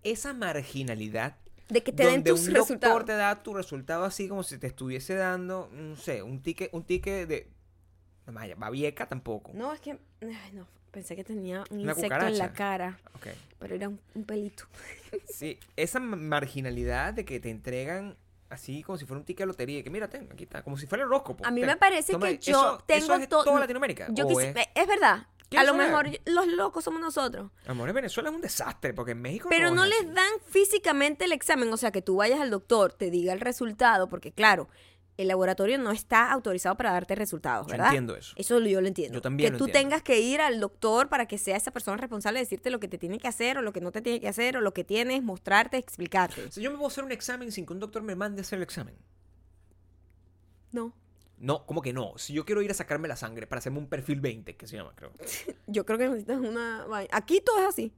[0.04, 1.36] esa marginalidad
[1.68, 3.04] De que te den donde tus un doctor resultados.
[3.06, 6.84] te da tu resultado así como si te estuviese dando, no sé, un ticket, un
[6.84, 7.48] ticket de
[8.26, 9.52] vaya, babieca tampoco.
[9.54, 9.98] No, es que.
[10.22, 10.66] Ay, no.
[10.90, 12.52] Pensé que tenía un Una insecto en la cucaracha.
[12.54, 13.26] cara, Ok.
[13.58, 14.64] pero era un, un pelito.
[15.28, 18.16] Sí, esa ma- marginalidad de que te entregan
[18.50, 20.86] así como si fuera un ticket de lotería, que mira, ten, aquí está, como si
[20.86, 21.44] fuera el horóscopo.
[21.46, 24.08] A mí ten, me parece que yo eso- tengo eso es to- toda Latinoamérica.
[24.12, 25.26] Yo es- es, verdad.
[25.56, 27.50] A lo mejor yo- los locos somos nosotros.
[27.66, 30.10] Amor, en Venezuela es un desastre, porque en México Pero no es les así.
[30.14, 34.08] dan físicamente el examen, o sea, que tú vayas al doctor, te diga el resultado,
[34.08, 34.68] porque claro,
[35.16, 37.86] el laboratorio no está autorizado para darte resultados, Yo ¿verdad?
[37.86, 38.34] entiendo eso.
[38.36, 39.14] Eso yo lo entiendo.
[39.16, 39.88] Yo también Que lo tú entiendo.
[39.90, 42.86] tengas que ir al doctor para que sea esa persona responsable de decirte lo que
[42.86, 44.84] te tiene que hacer o lo que no te tiene que hacer o lo que
[44.84, 46.52] tienes, mostrarte, explicarte.
[46.52, 48.58] Sea, yo me puedo hacer un examen sin que un doctor me mande a hacer
[48.58, 48.94] el examen.
[50.70, 50.92] No.
[51.40, 52.14] No, ¿cómo que no?
[52.16, 54.76] Si yo quiero ir a sacarme la sangre para hacerme un perfil 20, que se
[54.76, 55.12] llama, creo.
[55.66, 56.86] Yo creo que necesitas una...
[57.12, 57.92] Aquí todo es así.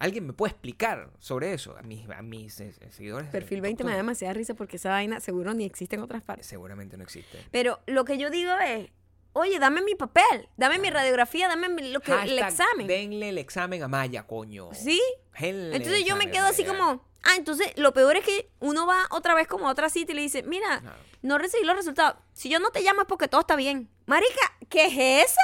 [0.00, 1.76] ¿Alguien me puede explicar sobre eso?
[1.76, 3.28] A mis, a mis eh, seguidores.
[3.28, 6.46] Perfil 20 me da demasiada risa porque esa vaina seguro ni existe en otras partes.
[6.46, 7.38] Seguramente no existe.
[7.50, 8.88] Pero lo que yo digo es,
[9.34, 12.86] oye, dame mi papel, dame mi radiografía, dame mi- lo que, el Hashtag, examen.
[12.86, 14.70] Denle el examen a Maya, coño.
[14.72, 15.00] ¿Sí?
[15.74, 19.34] Entonces yo me quedo así como, ah, entonces lo peor es que uno va otra
[19.34, 20.82] vez como a otra cita y le dice, mira,
[21.22, 22.16] no recibí los resultados.
[22.32, 23.88] Si yo no te llamo es porque todo está bien.
[24.06, 25.40] Marica, ¿qué es esa?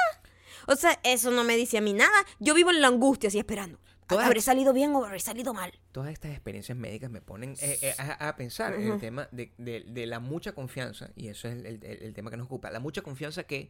[0.67, 2.17] O sea, eso no me dice a mí nada.
[2.39, 3.79] Yo vivo en la angustia así esperando.
[4.07, 5.71] Todas- ¿Habré salido bien o habré salido mal?
[5.91, 9.53] Todas estas experiencias médicas me ponen eh, eh, a, a pensar en el tema de,
[9.57, 12.69] de- de la mucha confianza, y eso es el, el- el tema que nos ocupa,
[12.71, 13.69] la mucha confianza que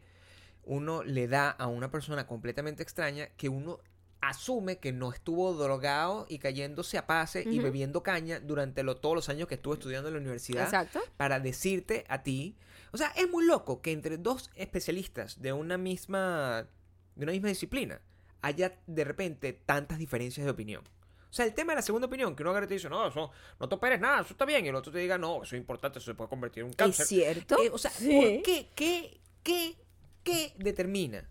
[0.63, 3.79] uno le da a una persona completamente extraña que uno
[4.21, 9.15] asume que no estuvo drogado y cayéndose a pase y bebiendo caña durante lo- todos
[9.15, 10.99] los años que estuvo estudiando en la universidad Exacto.
[11.17, 12.55] para decirte a ti.
[12.91, 16.67] O sea, es muy loco que entre dos especialistas de una misma,
[17.15, 18.01] de una misma disciplina
[18.41, 20.83] haya de repente tantas diferencias de opinión.
[21.29, 23.05] O sea, el tema de la segunda opinión, que uno agarra y te dice, no,
[23.07, 24.65] eso, no te operes nada, eso está bien.
[24.65, 26.73] Y el otro te diga, no, eso es importante, eso se puede convertir en un
[26.73, 27.03] cáncer.
[27.03, 27.61] ¿Es cierto?
[27.61, 28.09] Eh, o sea, Sí.
[28.15, 29.75] ¿por qué, qué, qué,
[30.23, 31.29] qué determina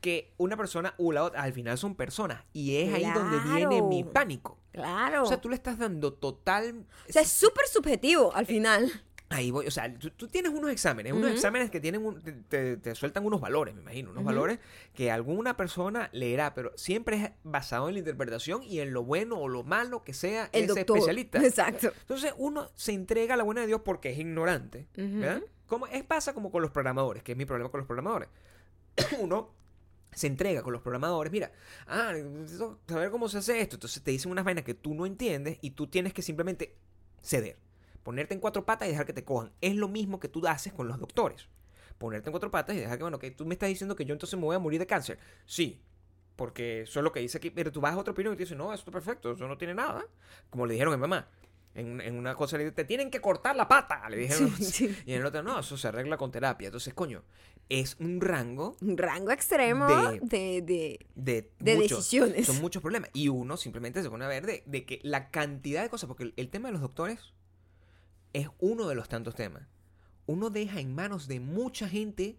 [0.00, 2.44] Que una persona o la otra al final son personas?
[2.52, 4.58] Y es ahí donde viene mi pánico.
[4.72, 5.22] Claro.
[5.24, 6.86] O sea, tú le estás dando total...
[7.08, 8.90] O sea, es súper subjetivo al final.
[9.30, 12.32] Ahí voy, o sea, tú, tú tienes unos exámenes, unos exámenes que tienen un- te,
[12.32, 14.58] te- te sueltan unos valores, me imagino, unos valores
[14.94, 19.36] que alguna persona leerá, pero siempre es basado en la interpretación y en lo bueno
[19.38, 20.96] o lo malo que sea El ese doctor.
[20.96, 21.44] especialista.
[21.44, 21.92] Exacto.
[22.00, 24.86] Entonces uno se entrega a la buena de Dios porque es ignorante.
[24.96, 25.42] ¿verdad?
[25.66, 28.30] Como es pasa como con los programadores, que es mi problema con los programadores.
[29.20, 29.50] uno
[30.12, 31.52] se entrega con los programadores, mira,
[31.86, 35.06] ah, necesito saber cómo se hace esto, entonces te dicen unas vainas que tú no
[35.06, 36.76] entiendes y tú tienes que simplemente
[37.22, 37.56] ceder,
[38.02, 39.52] ponerte en cuatro patas y dejar que te cojan.
[39.60, 41.48] Es lo mismo que tú haces con los doctores.
[41.98, 44.12] Ponerte en cuatro patas y dejar que, bueno, que tú me estás diciendo que yo
[44.12, 45.18] entonces me voy a morir de cáncer.
[45.46, 45.80] Sí,
[46.36, 48.44] porque eso es lo que dice aquí, pero tú vas a otra opinión y te
[48.44, 50.06] dicen, no, eso está perfecto, eso no tiene nada.
[50.50, 51.28] Como le dijeron a mi mamá.
[51.78, 54.50] En, en una cosa le dijeron, te tienen que cortar la pata, le dijeron.
[54.56, 54.96] Sí, sí.
[55.06, 56.66] Y en el otro, no, eso se arregla con terapia.
[56.66, 57.22] Entonces, coño,
[57.68, 62.46] es un rango Un rango extremo De- de, de, de, muchos, decisiones.
[62.46, 63.10] son muchos problemas.
[63.12, 66.24] Y uno simplemente se pone a ver de, de que la cantidad de cosas, porque
[66.24, 67.32] el, el tema de los doctores
[68.32, 69.62] es uno de los tantos temas.
[70.26, 72.38] Uno deja en manos de mucha gente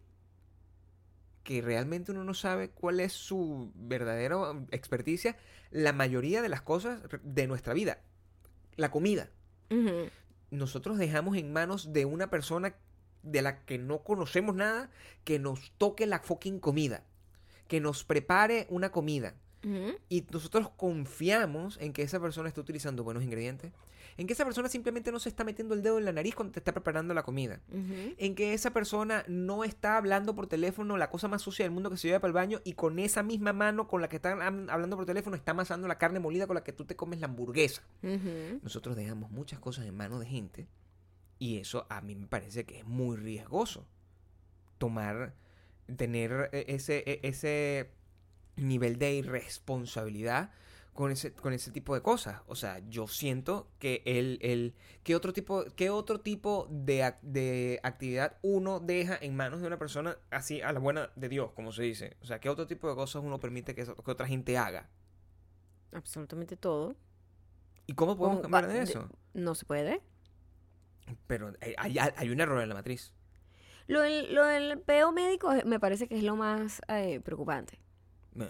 [1.43, 4.38] que realmente uno no sabe cuál es su verdadera
[4.71, 5.38] experticia
[5.71, 7.99] la mayoría de las cosas de nuestra vida.
[8.79, 9.29] La comida.
[10.51, 12.77] Nosotros dejamos en manos de una persona
[13.23, 14.89] de la que no conocemos nada
[15.25, 17.03] que nos toque la fucking comida.
[17.67, 19.35] Que nos prepare una comida.
[20.09, 23.71] Y nosotros confiamos en que esa persona está utilizando buenos ingredientes.
[24.17, 26.51] En que esa persona simplemente no se está metiendo el dedo en la nariz cuando
[26.51, 27.61] te está preparando la comida.
[28.17, 31.89] En que esa persona no está hablando por teléfono la cosa más sucia del mundo
[31.89, 34.35] que se lleva para el baño y con esa misma mano con la que está
[34.35, 37.19] hab- hablando por teléfono está amasando la carne molida con la que tú te comes
[37.21, 37.81] la hamburguesa.
[38.61, 40.67] Nosotros dejamos muchas cosas en manos de gente
[41.37, 43.85] y eso a mí me parece que es muy riesgoso.
[44.79, 45.33] Tomar,
[45.97, 47.91] tener eh, ese, e- ese
[48.67, 50.51] nivel de irresponsabilidad
[50.93, 52.41] con ese, con ese tipo de cosas.
[52.47, 57.79] O sea, yo siento que el, el ¿qué otro tipo, qué otro tipo de, de
[57.83, 61.71] actividad uno deja en manos de una persona así a la buena de Dios, como
[61.71, 62.17] se dice?
[62.21, 64.89] O sea, ¿qué otro tipo de cosas uno permite que, que otra gente haga?
[65.93, 66.95] Absolutamente todo.
[67.87, 69.09] ¿Y cómo podemos cambiar de eso?
[69.33, 70.01] No se puede.
[71.27, 73.13] Pero hay, hay- hay un error en la matriz.
[73.87, 77.79] Lo del, lo del peo médico es- me parece que es lo más eh, preocupante.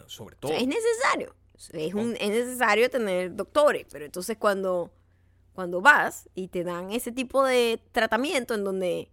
[0.08, 0.52] Sobre O todo.
[0.52, 1.36] sea, es necesario.
[1.74, 4.92] Es, un, es necesario tener doctores, pero entonces cuando,
[5.54, 9.12] cuando vas y te dan ese tipo de tratamiento en donde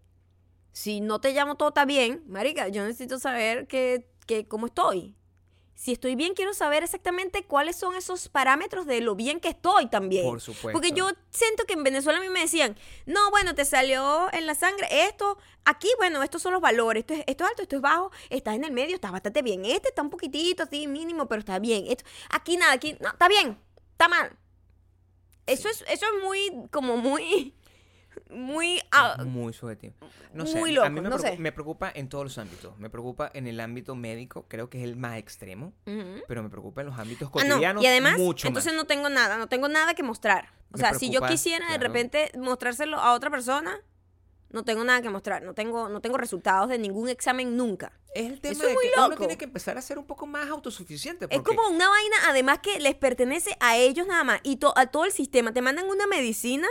[0.73, 5.17] si no te llamo todo está bien, marica, yo necesito saber que, que cómo estoy.
[5.77, 9.89] Si estoy bien, quiero saber exactamente cuáles son esos parámetros de lo bien que estoy
[9.89, 10.25] también.
[10.25, 10.73] Por supuesto.
[10.73, 14.47] Porque yo siento que en Venezuela a mí me decían, no, bueno, te salió en
[14.47, 15.37] la sangre esto,
[15.67, 18.55] aquí, bueno, estos son los valores, esto es, esto es alto, esto es bajo, estás
[18.55, 21.85] en el medio, estás bastante bien, este está un poquitito así, mínimo, pero está bien,
[21.87, 23.59] esto, aquí nada, aquí, no, está bien,
[23.93, 24.35] está mal.
[25.45, 27.55] Eso es, eso es muy, como muy,
[28.31, 29.95] muy, ah, Muy subjetivo.
[30.33, 31.39] No sé, muy a loco, mí me, no preocupa, sé.
[31.39, 32.77] me preocupa en todos los ámbitos.
[32.79, 35.73] Me preocupa en el ámbito médico, creo que es el más extremo,
[36.29, 38.83] pero me preocupa en los ámbitos Ah, no, cotidianos y además, mucho entonces más.
[38.83, 40.51] no tengo nada, no tengo nada que mostrar.
[40.73, 43.79] O Me sea, si yo quisiera de repente mostrárselo a otra persona,
[44.57, 47.93] no tengo nada que mostrar, no tengo, no tengo resultados de ningún examen nunca.
[48.15, 50.07] Es el tema Eso es de muy que uno tiene que empezar a ser un
[50.07, 51.27] poco más autosuficiente.
[51.27, 54.73] Es porque- como una vaina, además que les pertenece a ellos nada más y to-
[54.77, 55.53] a todo el sistema.
[55.53, 56.67] Te mandan una medicina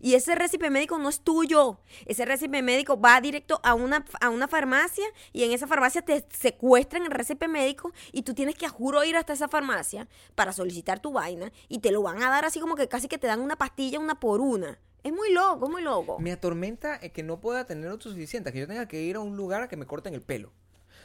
[0.00, 1.78] y ese récipe médico no es tuyo.
[2.06, 6.26] Ese récipe médico va directo a una, a una farmacia y en esa farmacia te
[6.36, 10.52] secuestran el récipe médico y tú tienes que a juro ir hasta esa farmacia para
[10.52, 13.28] solicitar tu vaina y te lo van a dar así como que casi que te
[13.28, 14.80] dan una pastilla una por una.
[15.04, 16.18] Es muy loco, muy loco.
[16.18, 19.36] Me atormenta eh, que no pueda tener autosuficiente, que yo tenga que ir a un
[19.36, 20.52] lugar a que me corten el pelo.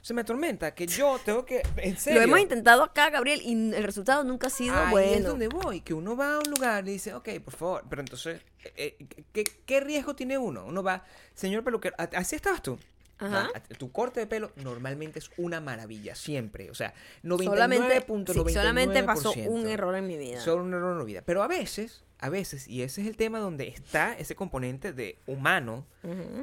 [0.02, 2.20] O sea, me atormenta que yo tengo que, en serio.
[2.20, 5.12] Lo hemos intentado acá, Gabriel, y el resultado nunca ha sido Ahí bueno.
[5.16, 8.02] es donde voy, que uno va a un lugar y dice, ok, por favor, pero
[8.02, 8.42] entonces,
[8.76, 10.66] eh, eh, ¿qué, qué riesgo tiene uno?
[10.66, 12.78] Uno va, señor peluquero, ¿a- ¿así estabas tú?
[13.20, 13.50] Ajá.
[13.78, 16.70] Tu corte de pelo normalmente es una maravilla, siempre.
[16.72, 18.48] O sea, Solamente, 99.99%.
[18.48, 20.40] sí, solamente pasó un error en mi vida.
[20.42, 21.22] Solo un error en la vida.
[21.26, 25.18] Pero a veces, a veces, y ese es el tema donde está ese componente de
[25.28, 25.86] humano,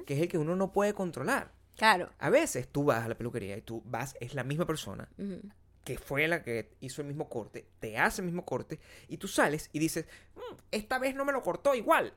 [0.07, 1.53] que es el que uno no puede controlar.
[1.77, 2.11] Claro.
[2.19, 5.09] A veces tú vas a la peluquería y tú vas, es la misma persona
[5.85, 8.79] que fue la que hizo el mismo corte, te hace el mismo corte,
[9.09, 10.05] y tú sales y dices,
[10.37, 12.13] "Mm, esta vez no me lo cortó igual.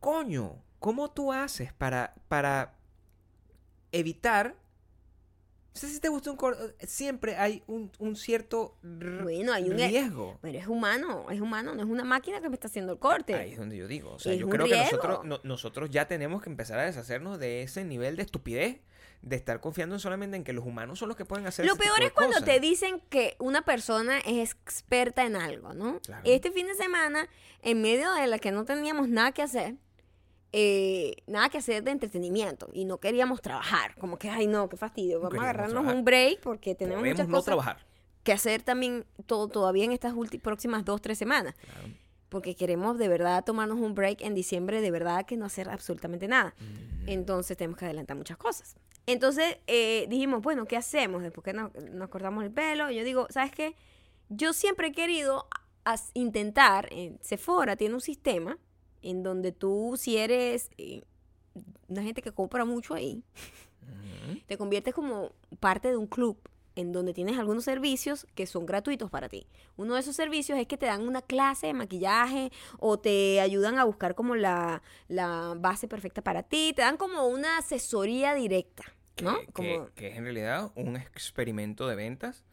[0.00, 2.74] Coño, ¿cómo tú haces para, para
[3.92, 4.54] evitar
[5.74, 9.78] O sea, si te gusta un corte, siempre hay un, un cierto Bueno, hay un-
[9.78, 10.36] e- riesgo.
[10.42, 13.34] Pero es humano, es humano, no es una máquina que me está haciendo el corte.
[13.34, 14.12] Ahí es donde yo digo.
[14.14, 14.96] O sea, Es yo creo que riesgo.
[14.96, 18.80] nosotros, no- nosotros ya tenemos que empezar a deshacernos de ese nivel de estupidez,
[19.22, 21.76] de estar confiando en solamente en que los humanos son los que pueden hacer Lo
[21.76, 22.48] peor es cuando cosas.
[22.48, 26.00] te dicen que una persona es experta en algo, ¿no?
[26.00, 26.22] Claro.
[26.24, 27.28] Este fin de semana,
[27.62, 29.76] en medio de la que no teníamos nada que hacer,
[30.52, 34.76] eh, nada que hacer de entretenimiento y no queríamos trabajar, como que, ay no, qué
[34.76, 35.96] fastidio, vamos a agarrarnos trabajar.
[35.96, 37.86] un break porque tenemos Podemos muchas no cosas trabajar.
[38.22, 41.54] que hacer también todo, todavía en estas próximas dos, tres semanas.
[41.54, 41.88] Claro.
[42.28, 46.28] Porque queremos de verdad tomarnos un break en diciembre, de verdad que no hacer absolutamente
[46.28, 46.54] nada.
[46.58, 47.08] Mm.
[47.08, 48.76] Entonces tenemos que adelantar muchas cosas.
[49.06, 51.22] Entonces eh, dijimos, bueno, ¿qué hacemos?
[51.22, 53.74] Después que nos, nos cortamos el pelo, yo digo, ¿sabes qué?
[54.28, 55.46] Yo siempre he querido
[56.12, 58.58] intentar, en Sephora tiene un sistema
[59.02, 61.02] en donde tú, si eres eh,
[61.88, 63.22] una gente que compra mucho ahí,
[64.46, 66.38] te conviertes como parte de un club
[66.74, 69.46] en donde tienes algunos servicios que son gratuitos para ti.
[69.76, 73.78] Uno de esos servicios es que te dan una clase de maquillaje o te ayudan
[73.78, 78.84] a buscar como la, la base perfecta para ti, te dan como una asesoría directa,
[79.22, 79.40] ¿no?
[79.40, 82.44] Que, que- Como, que es en realidad un experimento de ventas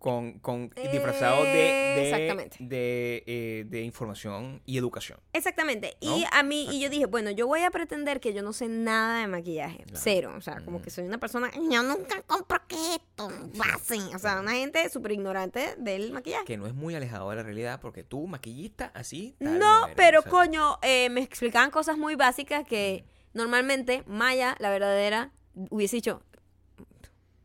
[0.00, 2.56] con, con disfrazado de, de, Exactamente.
[2.58, 5.20] de, eh, de información y educación.
[5.32, 5.96] Exactamente.
[6.02, 6.16] ¿No?
[6.16, 8.66] Y a mí, y yo dije, bueno, yo voy a pretender que yo no sé
[8.66, 9.84] nada de maquillaje.
[9.84, 10.00] Claro.
[10.02, 10.34] Cero.
[10.36, 10.82] O sea, como Mm.
[10.82, 12.58] que soy una persona, yo nunca compro
[12.94, 13.98] esto, base.
[14.14, 16.46] O sea, una gente súper ignorante del maquillaje.
[16.46, 19.36] Que no es muy alejado de la realidad porque tú, maquillista, así.
[19.38, 24.56] tal No, pero o sea, coño, eh, me explicaban cosas muy básicas que normalmente Maya,
[24.60, 25.30] la verdadera,
[25.68, 26.22] hubiese dicho,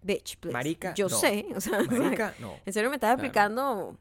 [0.05, 0.53] bitch, please.
[0.53, 1.17] Marica, Yo no.
[1.17, 2.53] sé, o sea, Marica, no.
[2.65, 3.13] en serio me Claro.
[3.15, 3.97] explicando,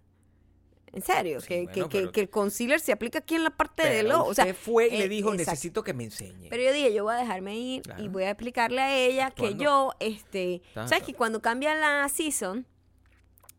[0.93, 3.43] en serio, Sí, que, bueno, que- que- pero- que el concealer se aplica aquí en
[3.45, 4.27] la parte del ojo.
[4.31, 5.51] O sea, usted fue y le eh, dijo, exacto.
[5.51, 6.49] necesito que me enseñe.
[6.51, 9.55] Pero yo dije, yo voy a dejarme ir y voy a explicarle a ella que
[9.57, 12.65] yo, este, ¿sabes que cuando cambia la season,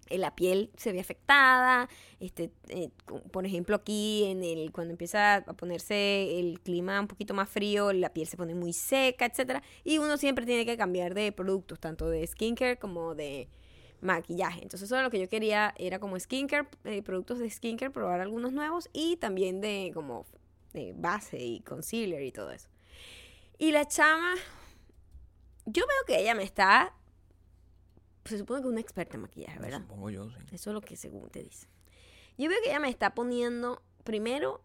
[0.09, 1.89] la piel se ve afectada,
[2.19, 2.89] este, eh,
[3.31, 7.91] por ejemplo aquí en el, cuando empieza a ponerse el clima un poquito más frío,
[7.93, 11.79] la piel se pone muy seca, etcétera, y uno siempre tiene que cambiar de productos,
[11.79, 13.49] tanto de skincare como de
[14.01, 14.61] maquillaje.
[14.61, 18.21] Entonces eso era lo que yo quería, era como skincare, eh, productos de skincare, probar
[18.21, 20.25] algunos nuevos y también de como
[20.73, 22.69] de base y concealer y todo eso.
[23.57, 24.35] Y la chama,
[25.65, 26.93] yo veo que ella me está,
[28.25, 29.81] se supone que es una experta en maquillaje, ¿verdad?
[29.81, 30.35] Supongo yo, sí.
[30.51, 31.67] Eso es lo que según te dice.
[32.37, 34.61] Yo veo que ella me está poniendo, primero,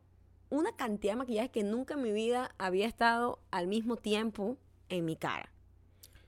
[0.49, 4.57] una cantidad de maquillaje que nunca en mi vida había estado al mismo tiempo
[4.89, 5.53] en mi cara.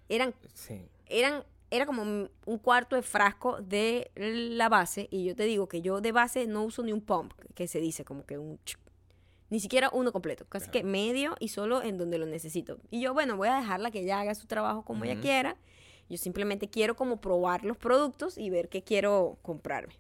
[0.08, 0.86] Eran Sí.
[1.06, 5.08] eran, era como un cuarto de frasco de la base.
[5.10, 7.80] Y yo te digo que yo de base no uso ni un pump, que se
[7.80, 8.58] dice como que un...
[8.64, 8.76] ch-
[9.50, 10.72] Ni siquiera uno completo, casi Claro.
[10.72, 12.78] que medio y solo en donde lo necesito.
[12.90, 15.22] Y yo, bueno, voy a dejarla que ella haga su trabajo como ella Ujú.
[15.22, 15.56] quiera.
[16.08, 19.94] Yo simplemente quiero como probar los productos y ver qué quiero comprarme.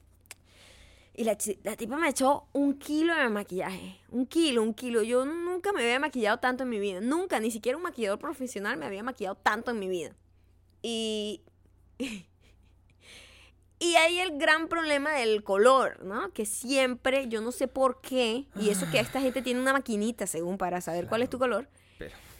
[1.14, 4.00] Y la, la tipa me echó un kilo de maquillaje.
[4.10, 5.02] Un kilo, un kilo.
[5.02, 7.00] Yo nunca me había maquillado tanto en mi vida.
[7.00, 10.14] Nunca, ni siquiera un maquillador profesional me había maquillado tanto en mi vida.
[10.82, 11.42] Y.
[13.82, 16.32] Y hay el gran problema del color, ¿no?
[16.32, 20.28] Que siempre, yo no sé por qué, y eso que esta gente tiene una maquinita,
[20.28, 21.68] según, para saber cuál es tu color.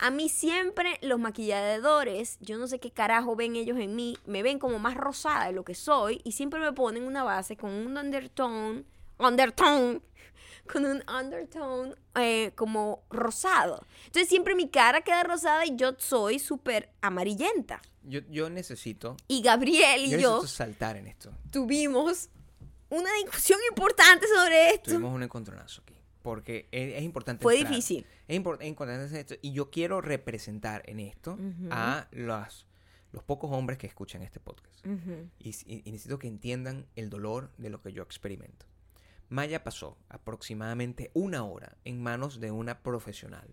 [0.05, 4.43] A mí siempre los maquilladores, yo no sé qué carajo ven ellos en mí, me
[4.43, 7.71] ven como más rosada de lo que soy y siempre me ponen una base con
[7.71, 8.83] un undertone,
[9.19, 10.01] undertone,
[10.73, 13.87] con un undertone eh, como rosado.
[14.07, 17.81] Entonces siempre mi cara queda rosada y yo soy súper amarillenta.
[18.03, 19.17] yo, yo necesito.
[19.29, 21.33] Y Gabriel y Yo yo, necesito saltar en esto.
[21.53, 22.29] tuvimos
[22.91, 24.91] una discusión importante sobre esto.
[24.91, 25.95] Tuvimos un encontronazo aquí.
[26.23, 27.43] Porque es, es importante.
[27.43, 27.71] Fue entrar.
[27.73, 28.07] difícil.
[28.29, 29.35] Es, impor- es importante hacer esto.
[29.43, 31.39] Y yo quiero representar en esto
[31.71, 32.67] a los,
[33.13, 34.87] los pocos hombres que escuchan este podcast.
[35.39, 38.67] Y, y- y necesito que entiendan el dolor de lo que yo experimento.
[39.29, 43.49] Maya pasó aproximadamente una hora en manos de una profesional.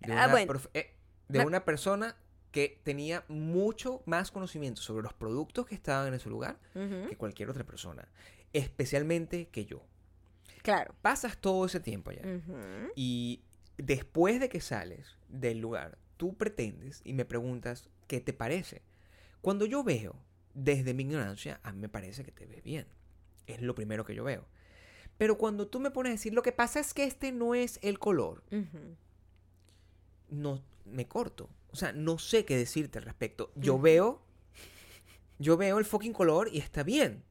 [0.00, 0.52] De Ah, una, bueno.
[0.52, 0.94] profe- eh,
[1.28, 2.16] de una persona
[2.50, 6.58] que tenía mucho más conocimiento sobre los productos que estaban en ese lugar
[7.08, 8.06] que cualquier otra persona.
[8.52, 9.82] Especialmente que yo.
[10.62, 10.94] Claro.
[11.02, 12.22] Pasas todo ese tiempo allá.
[12.94, 13.42] Y
[13.78, 18.82] después de que sales del lugar, tú pretendes y me preguntas qué te parece.
[19.40, 20.14] Cuando yo veo,
[20.54, 22.86] desde mi ignorancia, a mí me parece que te ves bien.
[23.46, 24.46] Es lo primero que yo veo.
[25.18, 27.78] Pero cuando tú me pones a decir, lo que pasa es que este no es
[27.82, 28.42] el color,
[30.28, 31.50] no me corto.
[31.70, 33.50] O sea, no sé qué decirte al respecto.
[33.54, 34.22] Yo veo,
[35.38, 37.24] yo veo el fucking color y está bien.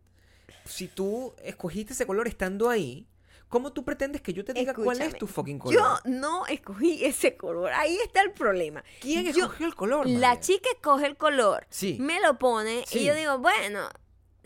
[0.65, 3.07] Si tú escogiste ese color estando ahí,
[3.51, 5.75] ¿Cómo tú pretendes que yo te diga cuál es Escúchame, tu fucking color?
[5.77, 7.73] Yo no escogí ese color.
[7.73, 8.81] Ahí está el problema.
[9.01, 10.07] ¿Quién Yo- escogió el color?
[10.07, 11.97] La chica escoge el color, Sí.
[11.99, 12.99] me lo pone Sí.
[12.99, 13.89] y yo digo, bueno,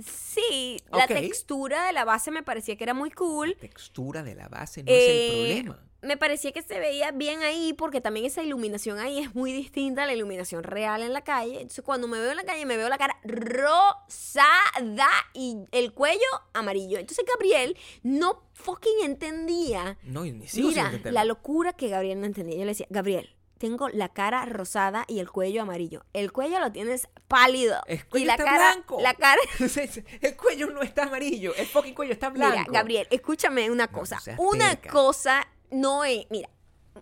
[0.04, 3.50] sí, la textura de la base me parecía que era muy cool.
[3.52, 5.30] La textura de la base no es el Eh,
[5.64, 5.80] problema.
[6.06, 10.04] Me parecía que se veía bien ahí porque también esa iluminación ahí es muy distinta
[10.04, 11.56] a la iluminación real en la calle.
[11.56, 16.20] Entonces cuando me veo en la calle me veo la cara rosada y el cuello
[16.54, 17.00] amarillo.
[17.00, 19.98] Entonces Gabriel no fucking entendía.
[20.04, 21.12] No, y ni sigo sin Mira, entenderlo.
[21.12, 22.56] la locura que Gabriel no entendía.
[22.58, 26.06] Yo le decía, Gabriel, tengo la cara rosada y el cuello amarillo.
[26.14, 27.82] El cuello lo tienes pálido.
[27.88, 29.02] El cuello y la está cara, blanco.
[29.02, 29.42] la cara
[30.22, 32.58] el cuello no está amarillo, el fucking cuello está blanco.
[32.58, 34.20] Mira, Gabriel, escúchame una cosa.
[34.26, 34.92] no una terca.
[34.92, 36.50] cosa no es, mira,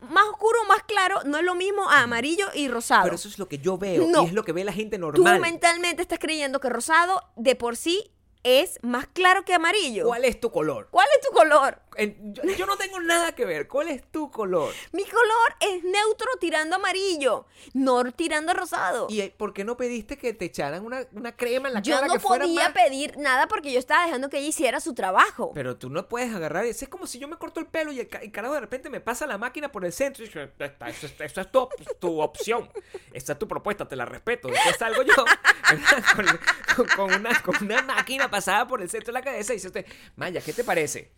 [0.10, 3.04] más oscuro o más claro no es lo mismo a amarillo y rosado.
[3.04, 4.24] Pero eso es lo que yo veo No.
[4.24, 5.40] y es lo que ve la gente Tú normal.
[5.40, 8.12] mentalmente estás creyendo que rosado de por sí
[8.44, 10.06] es más claro que amarillo.
[10.08, 10.88] ¿Cuál es tu color?
[10.92, 11.80] ¿Cuál es tu color?
[11.96, 13.68] En- yo, yo no tengo nada que ver.
[13.68, 14.74] ¿Cuál es tu color?
[14.92, 19.08] Mi color es neutro tirando amarillo, no tirando rosado.
[19.10, 22.08] ¿Y por qué no pediste que te echaran una, una crema en la Yo cara
[22.08, 24.94] no que fuera podía más- pedir nada porque yo estaba dejando que ella hiciera su
[24.94, 25.52] trabajo.
[25.54, 26.66] Pero tú no puedes agarrar.
[26.66, 28.90] Es como si yo me corto el pelo y el, ca- el carajo de repente
[28.90, 32.70] me pasa la máquina por el centro y dice, "Esta- Eso, es- tu, tu opción.
[33.14, 34.48] Esta es tu propuesta, te la respeto.
[34.48, 35.14] Después salgo yo
[36.96, 39.86] con una, con una máquina pasada por el centro de la cabeza y dice usted,
[40.16, 41.12] Maya, ¿qué te parece?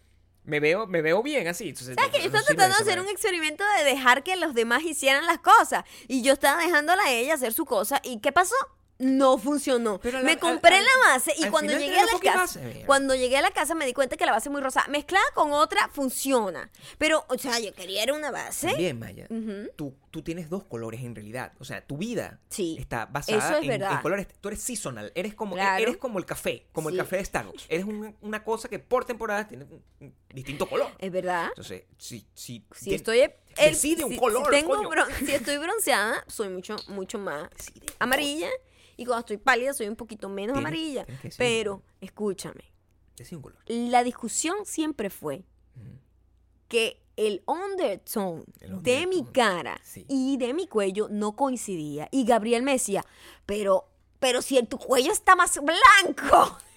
[0.46, 1.70] Me veo, me veo bien así.
[1.70, 4.54] Entonces, ¿Sabes que yo no estaba tratando de hacer un experimento de dejar que los
[4.54, 5.84] demás hicieran las cosas?
[6.08, 8.00] Y yo estaba dejándola a ella hacer su cosa.
[8.04, 8.56] ¿Y qué pasó?
[8.98, 10.00] No funcionó.
[10.00, 13.14] Pero la- me compré al- la base y cuando llegué a la casa, base, cuando
[13.14, 14.88] llegué a la casa me di cuenta que la base muy rosada.
[14.88, 16.72] Mezclada con otra funciona.
[16.98, 18.74] Pero, o sea, yo quería era una base.
[18.76, 19.28] Bien, Maya.
[19.76, 21.52] Tú, tú tienes dos colores en realidad.
[21.60, 24.28] O sea, tu vida Sí, está basada es en, en colores.
[24.40, 25.12] Tú eres seasonal.
[25.14, 25.84] Eres como, Claro.
[25.84, 26.96] eres como el café, como Sí.
[26.96, 27.66] el café de Starbucks.
[27.68, 30.88] Eres una, una cosa que por temporada tiene un, un distinto color.
[31.00, 31.48] Es verdad.
[31.50, 34.90] Entonces, si, si, Si estoy el- decide un si- si color, tengo coño.
[34.90, 38.50] bron- si estoy bronceada, soy mucho, mucho más Decide amarilla.
[38.98, 41.06] Y cuando estoy pálida, soy un poquito menos amarilla.
[41.38, 42.72] Pero, escúchame.
[43.18, 43.60] decide un color.
[43.68, 45.44] La discusión siempre fue
[45.76, 45.98] Ujú.
[46.68, 50.06] que el undertone El de mi cara sí.
[50.10, 52.10] y de mi cuello no coincidía.
[52.12, 53.06] Y Gabriel me decía,
[53.46, 53.86] pero,
[54.20, 56.58] pero si el- tu cuello está más blanco.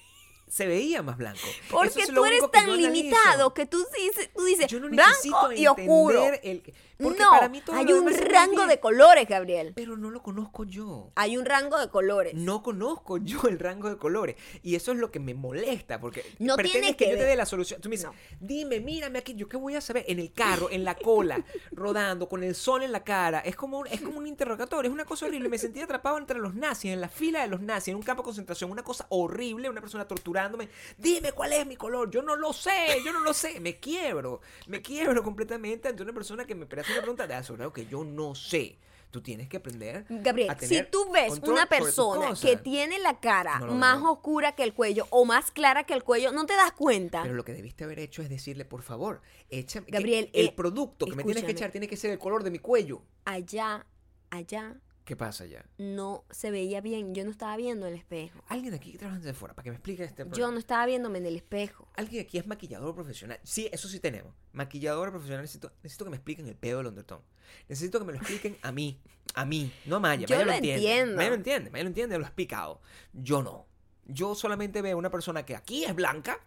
[0.48, 1.40] Se veía más blanco.
[1.70, 5.52] Porque es tú eres tan limitado que tú dices, tú dices Yo no necesito blanco
[5.52, 6.24] y oscuro.
[6.42, 6.62] el-
[7.00, 9.72] porque no, para mí todo hay lo un rango de colores, Gabriel.
[9.74, 11.12] Pero no lo conozco yo.
[11.14, 12.34] Hay un rango de colores.
[12.34, 14.36] No conozco yo el rango de colores.
[14.62, 17.36] Y eso es lo que me molesta, porque No pretendes que, que yo te dé
[17.36, 17.80] la solución.
[17.80, 18.16] Tú me dices, No.
[18.40, 20.04] dime, mírame aquí, ¿yo qué voy a saber?
[20.08, 23.40] En el carro, en la cola, rodando, con el sol en la cara.
[23.40, 25.48] Es como, un, es como un interrogatorio, es una cosa horrible.
[25.48, 28.22] Me sentí atrapado entre los nazis, en la fila de los nazis, en un campo
[28.22, 28.70] de concentración.
[28.70, 30.68] Una cosa horrible, una persona torturándome.
[30.96, 32.10] Dime cuál es mi color.
[32.10, 33.60] Yo no lo sé, yo no lo sé.
[33.60, 37.72] Me quiebro, me quiebro completamente ante una persona que me hace una pregunta de asegurado
[37.72, 38.78] que yo no sé.
[39.10, 43.58] Tú tienes que aprender Gabriel, a si tú ves una persona que tiene la cara
[43.60, 44.12] No más veo.
[44.12, 47.22] oscura que el cuello o más clara que el cuello, no te das cuenta.
[47.22, 49.86] Pero lo que debiste haber hecho es decirle, por favor, échame.
[49.88, 52.50] Gabriel, el eh, producto que me tienes que echar tiene que ser el color de
[52.50, 53.00] mi cuello.
[53.24, 53.86] Allá,
[54.28, 54.76] allá,
[55.08, 55.64] ¿Qué pasa ya?
[55.78, 57.14] no se veía bien.
[57.14, 58.44] Yo no estaba viendo el espejo.
[58.46, 60.52] Alguien aquí que trabaja desde fuera, para que me explique este Yo problema.
[60.52, 61.88] no estaba viéndome en el espejo.
[61.96, 63.40] Alguien aquí es maquillador profesional.
[63.42, 64.34] Sí, eso sí tenemos.
[64.52, 65.40] Maquillador profesional.
[65.40, 67.22] Necesito, necesito que me expliquen el pedo del undertone.
[67.70, 69.00] Necesito que me lo expliquen a mí.
[69.32, 69.72] A mí.
[69.86, 70.26] No a Maya.
[70.26, 70.82] Yo Maya lo entiende.
[70.92, 71.16] entiendo.
[71.16, 71.70] Maya lo entiende.
[71.70, 72.18] Maya lo entiende.
[72.18, 72.82] Lo ha explicado.
[73.14, 73.66] Yo no.
[74.04, 76.38] Yo solamente veo una persona que aquí es blanca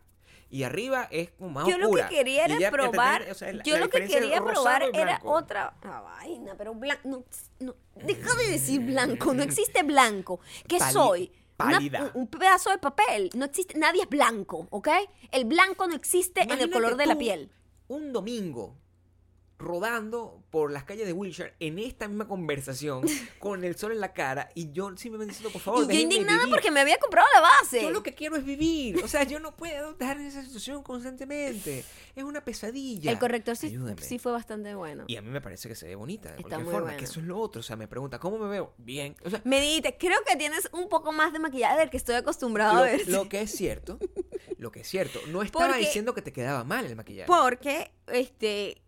[0.51, 2.09] y arriba es como más Yo lo que oscura.
[2.09, 3.21] quería Y era ella probar.
[3.21, 6.75] pretende- o sea, la- yo la lo que quería probar era otra ah, vaina, pero
[6.75, 7.01] blanco.
[7.07, 7.23] No,
[7.59, 9.33] no, deja de decir blanco.
[9.33, 10.41] No existe blanco.
[10.67, 11.31] ¿Qué Pali- soy?
[11.57, 13.29] Una- un, pedazo de papel.
[13.33, 13.77] No existe.
[13.77, 14.89] Nadie es blanco, ¿ok?
[15.31, 17.51] El blanco no existe en el color de la piel.
[17.87, 18.75] Un domingo
[19.61, 23.03] rodando por las calles de Wilshire en esta misma conversación
[23.39, 26.39] con el sol en la cara y yo simplemente diciendo por favor Y yo indignada
[26.39, 26.51] vivir".
[26.53, 27.81] porque me había comprado la base.
[27.81, 29.01] yo lo que quiero es vivir.
[29.03, 31.85] O sea yo no puedo estar en esa situación constantemente.
[32.15, 33.11] Es una pesadilla.
[33.11, 35.05] El corrector sí, sí fue bastante bueno.
[35.07, 37.05] y a mí me parece que se ve bonita de Está cualquier muy forma que
[37.05, 37.59] eso es lo otro.
[37.59, 40.69] O sea me pregunta cómo me veo bien o sea Me dijiste, creo que tienes
[40.73, 43.07] un poco más de maquillaje del que estoy acostumbrado a ver.
[43.07, 43.99] lo que es cierto
[44.57, 45.19] lo que es cierto.
[45.29, 47.25] No estaba Porque- diciendo que te quedaba mal el maquillaje.
[47.27, 48.79] Porque, este,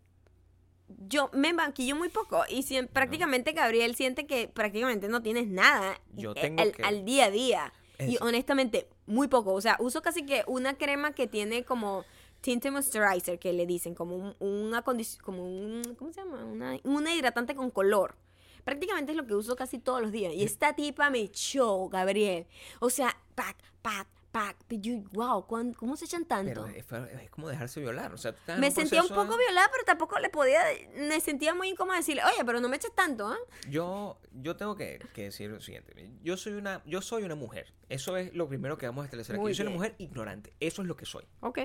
[1.08, 6.00] yo me maquillo muy poco y si- prácticamente Gabriel siente que prácticamente no tienes nada
[6.14, 7.72] Yo tengo al, que- al día a día.
[8.00, 9.52] Y honestamente, muy poco.
[9.54, 12.04] O sea, uso casi que una crema que tiene como
[12.40, 16.44] tinte moisturizer, que le dicen, como un, una como un, ¿cómo se llama?
[16.44, 18.16] Una, una hidratante con color.
[18.64, 20.32] Prácticamente es lo que uso casi todos los días.
[20.34, 22.46] Y esta tipa me echó, Gabriel.
[22.80, 24.56] O sea, pat, pat, pack.
[24.66, 26.66] Pero yo, wow, ¿cuán- ¿cómo se echan tanto?
[26.66, 26.66] Pero
[27.06, 28.12] es, es como dejarse violar.
[28.12, 30.60] O sea, me sentía un poco violada, pero tampoco le podía.
[30.96, 33.38] Me sentía muy incómoda decirle, oye, pero no me eches tanto, ¿ah?
[33.70, 36.10] Yo, yo tengo que, que decir lo siguiente.
[36.22, 37.72] Yo soy una, yo soy una mujer.
[37.88, 39.40] Eso es lo primero que vamos a establecer aquí.
[39.42, 40.52] Muy Yo soy una mujer ignorante.
[40.58, 41.24] Eso es lo que soy.
[41.40, 41.60] Ok.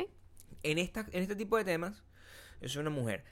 [0.62, 2.04] En, esta, en este tipo de temas,
[2.62, 3.24] yo soy una mujer.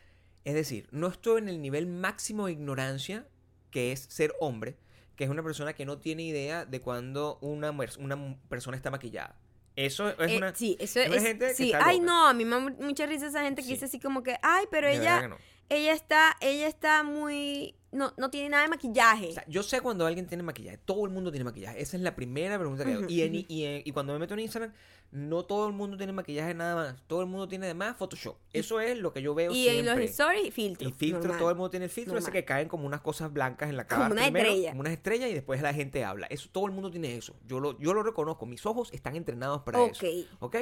[0.46, 3.28] Es decir, no estoy en el nivel máximo de ignorancia
[3.70, 4.78] que es ser hombre,
[5.18, 9.36] que es una persona que no tiene idea de cuando una, una persona está maquillada.
[9.76, 10.56] Eso es Eh, una...
[10.56, 12.06] sí, eso es que sí, está ay, loca.
[12.08, 13.74] no, a mí me da mu- mucha risa esa gente que Sí.
[13.74, 15.38] dice así como que, ay, pero de ella, no.
[15.70, 19.28] ella está, ella está muy, no, no tiene nada de maquillaje.
[19.30, 20.78] O sea, yo sé cuando alguien tiene maquillaje.
[20.80, 21.80] Todo el mundo tiene maquillaje.
[21.82, 23.02] Esa es la primera pregunta que hago.
[23.02, 23.46] Ujú, Y, en- ujú.
[23.50, 24.74] y, en- y cuando me meto en Instagram,
[25.12, 26.96] no todo el mundo tiene maquillaje nada más.
[27.08, 28.36] Todo el mundo tiene además Photoshop.
[28.54, 29.96] Eso es lo que yo veo y en siempre.
[30.04, 30.90] los stories, filtro.
[30.90, 31.40] Y filtro, normal.
[31.40, 33.88] todo el mundo tiene el filtro, ese que caen como unas cosas blancas en la
[33.88, 34.14] Como cara.
[34.14, 34.70] una primero, estrella.
[34.72, 36.28] Como unas estrellas y después la gente habla.
[36.28, 37.36] Eso, todo el mundo tiene eso.
[37.46, 38.46] Yo lo, yo lo reconozco.
[38.46, 40.04] Mis ojos están entrenados para Ok.
[40.04, 40.28] eso.
[40.40, 40.58] ¿Ok?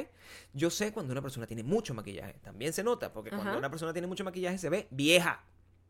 [0.52, 2.34] Yo sé cuando una persona tiene mucho maquillaje.
[2.42, 5.44] También se nota, porque cuando una persona tiene mucho maquillaje se ve vieja.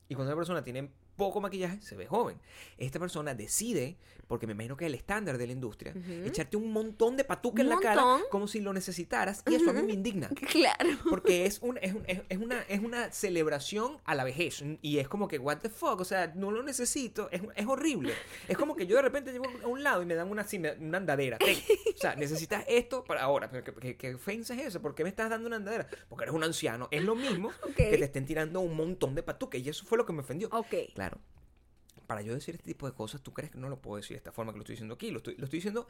[0.09, 2.39] Y cuando una persona tiene poco maquillaje se ve joven.
[2.79, 3.97] Esta persona decide,
[4.29, 6.13] porque me imagino que es el estándar de la industria, Ujú.
[6.27, 9.43] echarte un montón de patuca en la cara como si lo necesitaras.
[9.49, 10.29] Y eso a mí me indigna.
[10.51, 10.91] Claro.
[11.09, 14.63] Porque es, un, es, un- es- una, es una celebración a la vejez.
[14.83, 17.29] Y es como que, what the fuck, o sea, no lo necesito.
[17.31, 18.13] Es, es horrible.
[18.49, 20.45] Es como que yo de repente llego a un lado y me dan una,
[20.81, 21.39] una andadera.
[21.39, 21.57] Ten.
[21.95, 23.51] O sea, necesitas esto para ahora.
[23.51, 24.83] ¿qué, qué, qué ofensa es eso?
[24.83, 25.87] ¿Por qué me estás dando una andadera?
[26.09, 26.89] Porque eres un anciano.
[26.91, 27.75] Es lo mismo Ok.
[27.77, 29.65] que te estén tirando un montón de patuques.
[29.65, 30.49] Y eso fue lo que me ofendió.
[30.53, 30.75] Ok.
[30.95, 31.06] Claro.
[32.07, 34.19] Para yo decir este tipo de cosas, ¿tú crees que no lo puedo decir de
[34.19, 35.11] esta forma que lo estoy diciendo aquí?
[35.11, 35.87] Lo estoy, lo estoy diciendo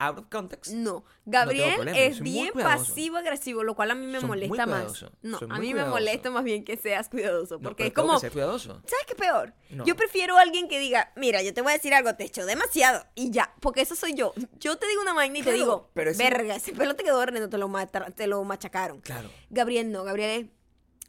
[0.00, 0.72] out of context.
[0.72, 5.04] No, Gabriel problema, es bien pasivo-agresivo, lo cual a mí me Soy molesta más.
[5.22, 5.90] No, a mí me cuidadoso.
[5.90, 8.74] molesta más bien que seas cuidadoso, No, porque pero es tengo que como, ser cuidadoso.
[8.86, 9.52] ¿sabes qué peor?
[9.70, 9.84] No.
[9.84, 12.46] Yo prefiero a alguien que diga, mira, yo te voy a decir algo, te echo
[12.46, 14.32] demasiado, y ya, porque eso soy yo.
[14.60, 17.02] Yo te digo una vaina y te Claro, digo, pero ese- verga, ese pelo te
[17.02, 17.68] quedó horrendo, te lo,
[18.14, 19.00] te lo machacaron.
[19.00, 19.28] Claro.
[19.50, 20.48] Gabriel no, Gabriel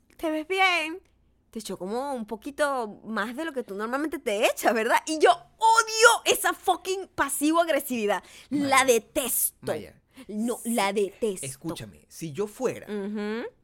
[0.09, 0.99] es, te ves bien,
[1.49, 4.97] te echó como un poquito más de lo que tú normalmente te echas, ¿verdad?
[5.07, 8.23] Y yo odio esa fucking pasivo-agresividad.
[8.49, 9.57] La detesto.
[9.61, 11.45] Maya, No, la detesto.
[11.45, 12.87] Escúchame, si yo fuera,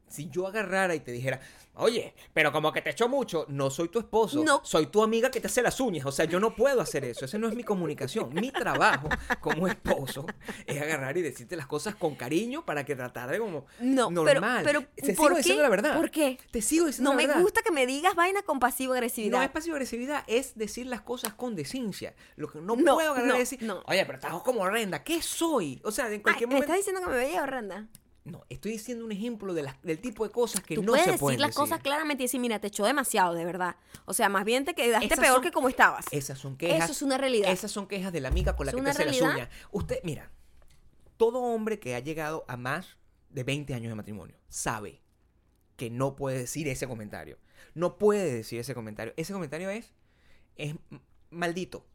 [0.08, 1.40] si yo agarrara y te dijera,
[1.76, 4.60] oye, pero como que te echo mucho, no soy tu esposo, No.
[4.64, 6.06] soy tu amiga que te hace las uñas.
[6.06, 7.24] O sea, yo no puedo hacer eso.
[7.24, 8.32] Esa no es mi comunicación.
[8.34, 9.08] Mi trabajo
[9.40, 10.26] como esposo
[10.66, 14.24] es agarrar y decirte las cosas con cariño para que tratar de como No, pero-
[14.24, 14.62] normal.
[14.64, 15.36] pero, te ¿por sigo qué?
[15.36, 15.96] diciendo la verdad.
[15.96, 16.38] ¿Por qué?
[16.50, 17.42] Te sigo diciendo No la me verdad.
[17.42, 19.38] gusta que me digas vaina con pasivo-agresividad.
[19.38, 22.14] No es pasivo-agresividad, es decir las cosas con decencia.
[22.36, 23.82] Lo que no, No, puedo agarrar no, es decir, no.
[23.86, 25.02] oye, pero estás como horrenda.
[25.04, 25.80] ¿Qué soy?
[25.84, 26.72] O sea, en Ay, cualquier ¿Me momento.
[26.72, 27.86] estás diciendo que me veía horrenda?
[28.26, 31.04] No, estoy diciendo un ejemplo de las- del tipo de cosas que Tú no se
[31.04, 31.60] decir pueden las decir.
[31.60, 33.76] cosas claramente y decir, mira, te echó demasiado, de verdad.
[34.04, 36.04] O sea, más bien te quedaste Esas peor son- que como estabas.
[36.10, 36.84] Esas son quejas.
[36.84, 37.52] Eso es una realidad.
[37.52, 39.48] Esas son quejas de la amiga con la ¿Es que te hace las uñas.
[39.70, 40.30] Usted, mira,
[41.16, 42.96] todo hombre que ha llegado a más
[43.30, 45.02] de 20 años de matrimonio sabe
[45.76, 47.38] que no puede decir ese comentario.
[47.74, 49.12] No puede decir ese comentario.
[49.16, 49.92] Ese comentario es,
[50.56, 50.74] es
[51.30, 51.86] maldito.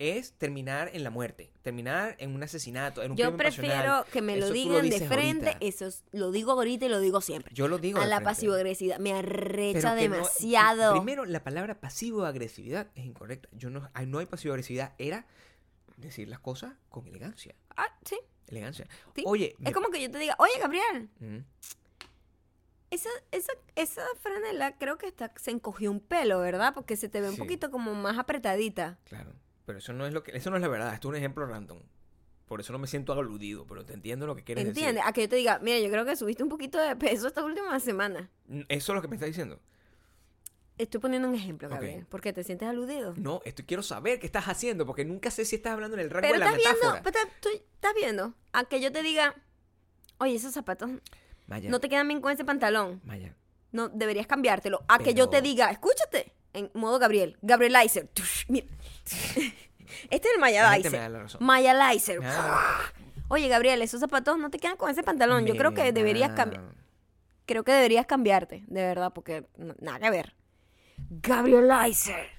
[0.00, 4.04] Es terminar en la muerte, terminar en un asesinato, en un Yo crimen prefiero pasional.
[4.12, 5.66] que me lo Eso digan de frente, ahorita.
[5.66, 7.52] eso es- lo digo ahorita y lo digo siempre.
[7.52, 8.98] Yo lo digo a de la pasivo-agresividad.
[9.00, 10.92] Me arrecha no- demasiado.
[10.94, 13.48] primero, la palabra pasivo-agresividad es incorrecta.
[13.52, 14.94] Yo no, no hay pasivo-agresividad.
[14.98, 15.26] Era
[15.96, 17.56] decir las cosas con elegancia.
[17.76, 18.18] Ah, sí.
[18.46, 18.86] Elegancia.
[19.16, 19.24] Sí.
[19.26, 21.38] Oye, Es me- como que yo te diga, oye, Gabriel, Mm,
[22.90, 26.72] esa, esa, esa franela creo que está, se encogió un pelo, ¿verdad?
[26.72, 28.98] Porque se te ve un poquito como más apretadita.
[29.04, 29.32] claro.
[29.68, 30.94] Pero eso no es lo que, eso no es la verdad.
[30.94, 31.78] Esto es un ejemplo random.
[32.46, 35.04] Por eso no me siento aludido, pero te entiendo lo que quieres ¿Entiendes?
[35.06, 37.44] A que yo te diga, mira, yo creo que subiste un poquito de peso esta
[37.44, 38.30] última semana.
[38.46, 38.64] decir.
[38.70, 39.60] Eso es lo que me está diciendo.
[40.78, 41.68] Estoy poniendo un ejemplo.
[41.68, 42.06] Gabriel.
[42.08, 43.12] porque te sientes aludido?
[43.18, 46.08] No, esto quiero saber qué estás haciendo, porque nunca sé si estás hablando en el
[46.08, 47.02] rango Pero de la estás viendo, metáfora.
[47.02, 49.34] pero estás- tú- estás viendo, a que yo te diga,
[50.18, 50.88] oye, esos zapatos
[51.46, 53.02] Maya, no te quedan bien con ese pantalón.
[53.04, 53.34] Maya,
[53.72, 54.82] No, deberías cambiártelo.
[54.88, 57.36] A que yo te diga, escúchate, en modo Gabriel.
[57.42, 58.08] Gabrielizer.
[58.48, 58.66] Mira.
[60.10, 61.40] Este es el me Mayalizer.
[61.40, 62.20] Mayalizer.
[63.28, 65.46] Oye, Gabriel, esos zapatos no te quedan con ese pantalón.
[65.46, 66.62] Yo creo que deberías cambiar.
[67.46, 69.46] Creo que deberías cambiarte, de verdad, porque
[69.80, 70.34] nada que ver.
[71.08, 72.38] Gabrielizer.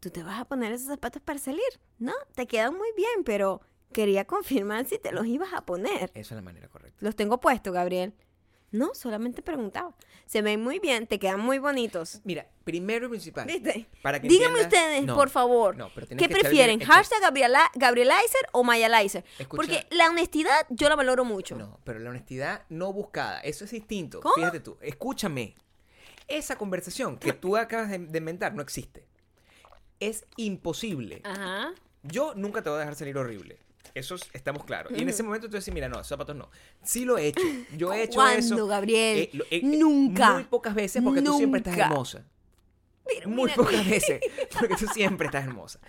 [0.00, 1.60] ¿Tú te vas a poner esos zapatos para salir?
[1.98, 3.60] No, te quedan muy bien, pero
[3.92, 6.10] quería confirmar si te los ibas a poner.
[6.14, 6.96] Esa es la manera correcta.
[7.00, 8.14] Los tengo puestos, Gabriel.
[8.72, 9.94] No, solamente preguntaba.
[10.26, 12.20] Se ven muy bien, te quedan muy bonitos.
[12.22, 13.46] Mira, primero y principal.
[13.46, 13.88] ¿Viste?
[14.00, 16.78] Para que Díganme entiendas- ustedes, No, por favor, no, pero tienes ¿qué que echar prefieren?
[16.78, 19.24] bien- ¿Hashtag Gabriela, Gabrielizer o Mayalizer?
[19.40, 21.56] Escucha- Porque la honestidad yo la valoro mucho.
[21.56, 24.20] No, pero la honestidad no buscada, eso es distinto.
[24.20, 24.36] ¿Cómo?
[24.36, 25.56] Fíjate tú, escúchame.
[26.28, 29.04] Esa conversación que tú acabas de, de inventar no existe.
[29.98, 31.22] Es imposible.
[31.24, 31.74] Ajá.
[32.04, 33.58] Yo nunca te voy a dejar salir horrible.
[33.94, 34.92] Eso es- estamos claros.
[34.96, 36.50] Y en ese momento tú decís, mira, no, zapatos no.
[36.82, 37.42] Sí lo he hecho.
[37.76, 38.66] Yo he hecho ¿Cuándo, eso.
[38.66, 39.18] Gabriel?
[39.18, 40.34] Eh, lo- eh, Nunca.
[40.34, 41.86] Muy pocas veces porque tú siempre estás Nunca.
[41.86, 42.24] hermosa.
[43.06, 44.20] Pero Muy mira- pocas veces
[44.58, 45.80] porque tú siempre estás hermosa.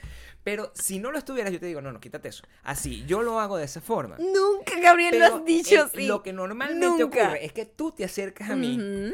[0.43, 2.43] Pero si no lo estuvieras, yo te digo, no, no, quítate eso.
[2.63, 4.17] Así, yo lo hago de esa forma.
[4.17, 6.07] Nunca, Gabriel, lo Pero, has dicho eh, así.
[6.07, 7.05] Lo que normalmente Nunca.
[7.25, 9.13] ocurre es que tú te acercas a mí Ujú.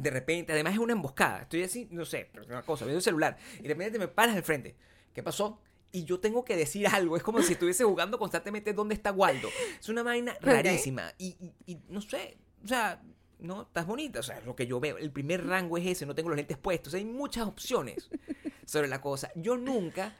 [0.00, 1.42] de repente, además es una emboscada.
[1.42, 3.36] Estoy así, no sé, una cosa, viendo el celular.
[3.58, 4.76] Y de repente te me paras al frente.
[5.12, 5.60] ¿Qué pasó?
[5.92, 7.16] Y yo tengo que decir algo.
[7.16, 9.48] Es como si estuviese jugando constantemente dónde está Waldo.
[9.78, 11.12] Es una vaina rarísima.
[11.18, 13.02] Y, y- y no sé, o sea,
[13.38, 14.20] no, estás bonita.
[14.20, 14.98] O sea, lo que yo veo.
[14.98, 16.94] El primer rango es ese, no tengo los lentes puestos.
[16.94, 18.08] Hay muchas opciones
[18.66, 19.30] sobre la cosa.
[19.34, 20.16] Yo nunca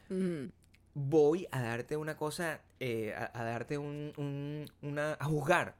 [0.94, 5.76] voy a darte una cosa, eh, a, a darte un, un- una, a juzgar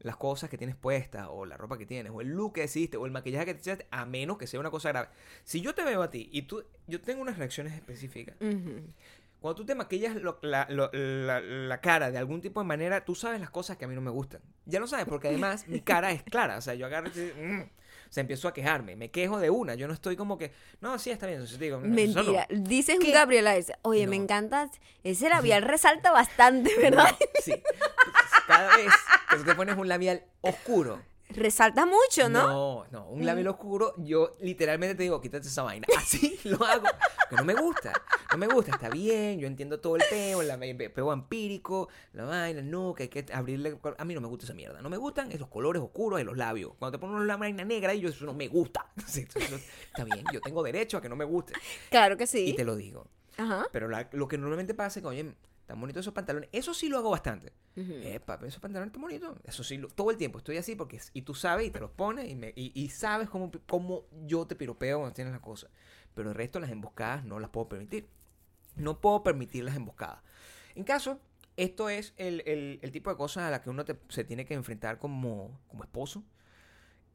[0.00, 2.96] las cosas que tienes puestas, o la ropa que tienes, o el look que hiciste,
[2.96, 5.08] o el maquillaje que te hiciste, a menos que sea una cosa grave.
[5.42, 8.36] Si yo te veo a ti y tú, yo tengo unas reacciones específicas.
[8.40, 8.84] Ujú.
[9.40, 13.04] Cuando tú te maquillas lo- la, lo- la- la cara de algún tipo de manera,
[13.04, 14.40] tú sabes las cosas que a mí no me gustan.
[14.66, 16.56] Ya lo sabes, porque además mi cara es clara.
[16.58, 18.96] O sea, yo agarro y mm, o sea, empiezo a quejarme.
[18.96, 19.74] Me quejo de una.
[19.76, 21.38] Yo no estoy como que, no, sí, está bien.
[21.38, 22.32] Entonces digo, "No, eso no".
[22.32, 22.46] Mentira.
[22.50, 23.12] Dices un ¿Qué?
[23.12, 23.74] Gabriel a ese.
[23.82, 24.70] Oye, me encanta.
[25.04, 27.14] Ese labial resalta bastante, ¿verdad?
[27.44, 27.54] Sí.
[28.46, 28.92] Cada vez
[29.30, 31.00] que tú te pones un labial oscuro.
[31.30, 32.48] Resalta mucho, ¿no?
[32.48, 35.86] No, no, un labial oscuro, yo literalmente te digo, quítate esa vaina.
[35.98, 36.86] Así lo hago.
[37.28, 37.92] Que no me gusta.
[38.32, 42.24] No me gusta, está bien, yo entiendo todo el peo, el el peo empírico, la
[42.24, 43.78] vaina, no, que hay que abrirle.
[43.98, 44.80] A mí no me gusta esa mierda.
[44.80, 46.72] No me gustan es los colores oscuros de los labios.
[46.78, 48.86] Cuando te pones una vaina negra y yo eso no me gusta.
[49.06, 51.52] Sí, eso- eso- está bien, yo tengo derecho a que no me guste.
[51.90, 52.54] Claro que Y sí.
[52.54, 53.06] te lo digo.
[53.36, 53.66] Ajá.
[53.72, 55.34] Pero la- lo que normalmente pasa es que, oye,
[55.68, 56.48] tan bonitos esos pantalones.
[56.50, 57.52] Eso sí lo hago bastante.
[57.76, 57.92] Ujú.
[58.02, 59.36] Epa, esos pantalones están bonitos.
[59.44, 60.98] Eso sí, lo- todo el tiempo estoy así porque.
[61.12, 64.46] Y tú sabes y te los pones y, me- y, y sabes cómo, cómo yo
[64.46, 65.70] te piropeo cuando tienes las cosas.
[66.14, 68.08] Pero el resto, las emboscadas, no las puedo permitir.
[68.76, 70.22] No puedo permitir las emboscadas.
[70.74, 71.20] En caso,
[71.56, 74.44] esto es el, el- el tipo de cosas a las que uno te- se tiene
[74.46, 76.24] que enfrentar como, como esposo.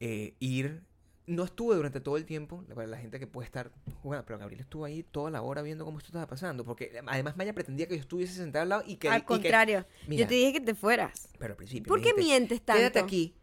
[0.00, 0.82] Eh, ir.
[1.26, 3.70] No estuve durante todo el tiempo, para la gente que puede estar
[4.02, 6.64] jugando, pero Gabriel estuvo ahí toda la hora viendo cómo esto estaba pasando.
[6.64, 9.06] Porque además Maya pretendía que yo estuviese sentado al lado y que.
[9.08, 10.22] y Al que- contrario, Mira.
[10.22, 11.28] yo te dije que te fueras.
[11.38, 11.88] pero al principio.
[11.88, 12.78] ¿Por qué dijiste, mientes tanto?
[12.78, 13.34] Quédate aquí.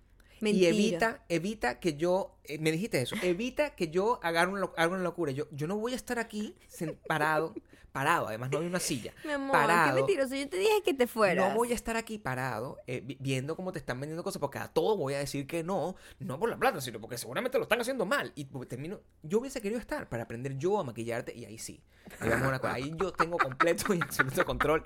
[0.41, 0.69] Mentira.
[0.69, 4.73] Y evita, evita que yo, eh, me dijiste eso, evita que yo haga una, lo-
[4.75, 5.31] haga una locura.
[5.31, 7.53] Yo, yo no voy a estar aquí sen- parado,
[7.91, 9.13] parado, además no hay una silla.
[9.25, 9.89] Mi amor, parado.
[9.89, 10.35] qué mentiroso.
[10.35, 11.49] Yo te dije que te fueras.
[11.49, 14.57] No voy a estar aquí parado eh, vi- viendo cómo te están vendiendo cosas, porque
[14.59, 17.63] a todo voy a decir que no, no por la plata, sino porque seguramente lo
[17.63, 18.31] están haciendo mal.
[18.35, 21.81] Y pues, termino, yo hubiese querido estar para aprender yo a maquillarte y ahí sí.
[22.21, 24.81] Digamos una cosa, ahí yo tengo completo y absoluto control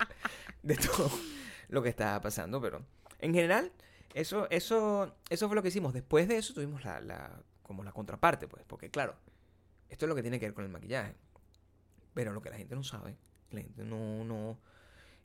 [0.62, 1.10] de todo
[1.68, 2.84] lo que estaba pasando, pero
[3.20, 3.72] en general,
[4.16, 5.92] eso, eso, eso fue lo que hicimos.
[5.92, 9.14] Después de eso tuvimos la, la, como la contraparte, pues, porque claro,
[9.90, 11.14] esto es lo que tiene que ver con el maquillaje.
[12.14, 13.18] Pero lo que la gente no sabe,
[13.50, 14.58] la gente no, no,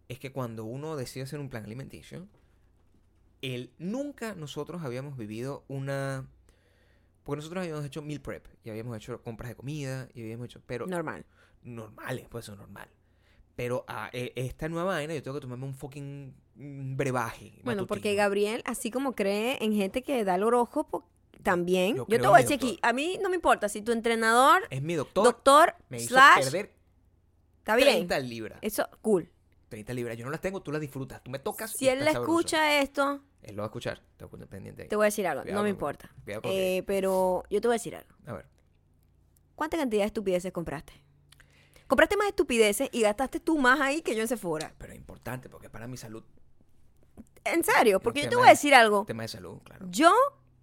[0.09, 2.27] es que cuando uno decide hacer un plan alimenticio,
[3.41, 6.27] el, nunca nosotros habíamos vivido una...
[7.23, 10.61] Porque nosotros habíamos hecho meal prep y habíamos hecho compras de comida y habíamos hecho...
[10.65, 11.25] Pero Normal.
[11.63, 12.89] normales, pues eso es normal.
[13.61, 17.59] Pero a e- esta nueva vaina yo tengo que tomarme un fucking mm, brebaje.
[17.63, 18.15] Bueno, porque.
[18.15, 20.87] Gabriel, así como cree en gente que da el orojo,
[21.43, 21.95] también.
[21.95, 24.63] Yo Yo, te voy a decir aquí, a mí no me importa si tu entrenador,
[24.71, 25.23] Es mi doctor.
[25.25, 26.71] doctor, me hizo slash, perder
[27.59, 28.07] está bien.
[28.07, 28.57] 30 libras.
[28.63, 29.29] Eso, cool.
[29.69, 30.17] 30 libras.
[30.17, 31.23] Yo no las tengo, tú las disfrutas.
[31.23, 31.69] Tú me tocas.
[31.69, 32.39] Si y él le sabroso.
[32.39, 34.01] escucha esto, Él lo va a escuchar.
[34.17, 34.87] Tengo que pendiente ahí.
[34.89, 36.11] te voy a decir algo, Cuidado no me con- importa.
[36.45, 38.09] Eh, pero yo te voy a decir algo.
[38.25, 38.47] A ver.
[39.53, 40.93] ¿Cuánta cantidad de estupideces compraste?
[41.91, 44.73] Compraste más estupideces y gastaste tú más ahí que yo en Sephora.
[44.77, 46.23] Pero es importante porque es para mi salud.
[47.43, 49.03] En serio, porque yo te voy a de- decir algo.
[49.03, 49.85] Tema de salud, claro.
[49.89, 50.13] Yo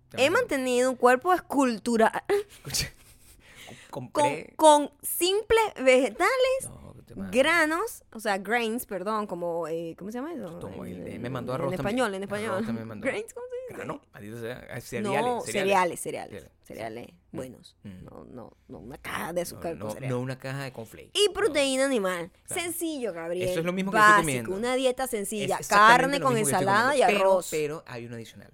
[0.08, 2.10] Tema he de mantenido un cuerpo escultural
[2.64, 2.90] Escucha.
[3.90, 4.54] con, Compré.
[4.56, 6.30] con simples vegetales,
[6.64, 6.87] No,
[7.30, 10.60] granos, o sea, grains, perdón, como, eh, ¿cómo se llama eso?
[10.84, 11.80] En- él me mandó en arroz también.
[11.96, 12.50] español, en español.
[12.54, 13.06] Arroz también me mandó.
[13.06, 13.74] Grains, ¿cómo se dice?
[13.74, 14.66] Grano, maldito sea.
[14.70, 16.50] Ah, Cereales, no, cereales, cereales, Cereales.
[16.62, 17.76] cereales buenos.
[17.82, 18.04] Mm.
[18.04, 20.10] No, no, no una caja de azúcar No, con no, cereal.
[20.12, 21.10] no una caja de conflakes.
[21.14, 22.30] Y proteína animal.
[22.46, 22.62] Claro.
[22.62, 23.48] Sencillo, Gabriel.
[23.48, 24.54] Eso es lo mismo que yo estoy Básico, comiendo.
[24.56, 25.58] Una dieta sencilla.
[25.68, 27.00] Carne con ensalada y.
[27.04, 27.48] Pero- arroz.
[27.50, 28.50] Pero, Pero, hay un adicional.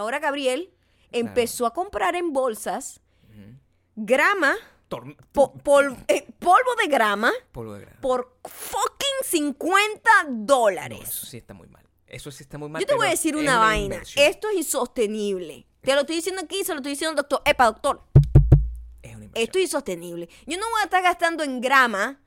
[0.00, 0.72] ahora Gabriel
[1.10, 3.00] empezó a comprar en bolsas
[3.96, 4.54] grama,
[5.32, 7.98] po- pol- eh, polvo de grama polvo de grano.
[8.00, 11.00] por fucking 50 No, dólares.
[11.02, 11.84] eso sí está muy mal.
[12.06, 12.80] Eso sí está muy mal.
[12.80, 13.96] Yo te voy a decir una, vaina.
[13.96, 14.24] inversión.
[14.24, 15.66] Esto es insostenible.
[15.82, 17.42] Te lo estoy diciendo aquí, se lo estoy diciendo al doctor.
[17.44, 18.02] Epa, doctor,
[19.02, 20.28] Es una esto es insostenible.
[20.46, 22.18] Yo no voy a estar gastando en grama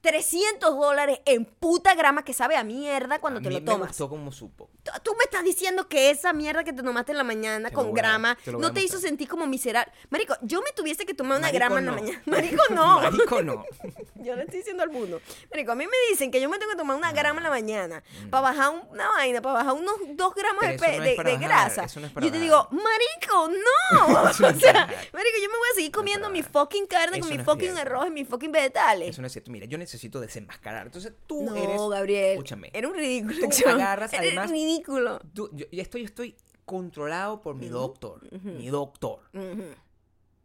[0.00, 3.66] 300 dólares en puta grama que sabe a mierda cuando A te mí lo me
[3.66, 3.88] tomas.
[3.88, 4.70] gustó como supo.
[4.82, 7.74] Tú- Tú me estás diciendo que esa mierda que te tomaste en la mañana Te
[7.74, 9.92] con a- grama no te hizo sentir como miserable.
[10.10, 12.22] Marico, yo me tuviese que tomar una Marico, grama en la mañana.
[12.26, 13.00] Marico, no.
[13.02, 13.64] Marico, no.
[14.16, 15.20] Yo le estoy diciendo al mundo.
[15.50, 17.50] Marico, a mí me dicen que yo me tengo que tomar una grama en la
[17.50, 18.28] mañana Mm.
[18.30, 21.86] para bajar un- una vaina, para bajar unos dos gramos Pero de, no de- grasa.
[21.94, 24.06] no yo te digo, Marico, no.
[24.30, 24.86] O sea.
[25.12, 28.10] Marico, yo me voy a seguir comiendo mi fucking carne con mi fucking arroz y
[28.10, 29.08] mis fucking vegetales.
[29.10, 29.50] Eso no es cierto.
[29.50, 29.89] Mira, yo necesito
[30.20, 30.86] desenmascarar.
[30.86, 31.80] Entonces tú no, eres.
[31.90, 32.32] Gabriel.
[32.32, 32.70] Escúchame.
[32.72, 33.34] Era un ridículo.
[33.62, 35.20] Tú agarras, Era además- ridículo.
[35.34, 38.20] Tú- yo, y esto yo estoy controlado por mi doctor.
[38.42, 39.20] Mi doctor.
[39.34, 39.64] Ujú.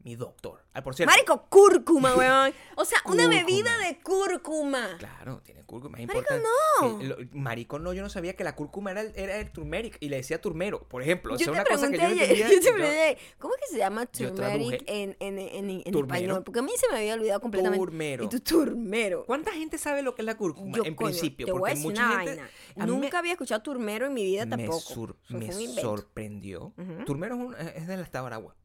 [0.05, 0.61] Mi doctor.
[0.83, 1.11] Por cierto.
[1.11, 2.53] Marico, cúrcuma, weón.
[2.75, 4.97] O sea, una bebida de cúrcuma.
[4.99, 5.97] Claro, tiene cúrcuma.
[5.99, 7.01] Es Marico, no.
[7.01, 9.97] Eh, lo- marico, no, yo no sabía que la cúrcuma era el, era el turmeric
[9.99, 11.33] y le decía turmero, por ejemplo.
[11.33, 12.45] O sea, Yo te una cosa que yo no te yo-
[12.75, 16.03] pregunté, ¿cómo es que se llama turmeric en, en, en, en Turmero.
[16.15, 16.43] español?
[16.43, 17.83] Porque a mí se me había olvidado completamente.
[17.83, 18.23] Turmero.
[18.25, 19.25] Y tu turmero.
[19.25, 20.77] ¿Cuánta gente sabe lo que es la cúrcuma?
[20.77, 22.29] Yo, en coño, principio, te voy a decir mucha una gente.
[22.35, 22.49] vaina.
[22.75, 24.79] me- Nunca había escuchado turmero en mi vida me, tampoco.
[24.81, 25.81] sur- me invento.
[25.81, 26.73] sorprendió.
[27.07, 28.55] Turmero es, un- es del estado de Aragua.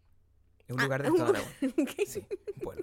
[0.70, 1.90] Es un Ah, lugar un estado de ok.
[2.06, 2.26] Sí,
[2.62, 2.82] bueno.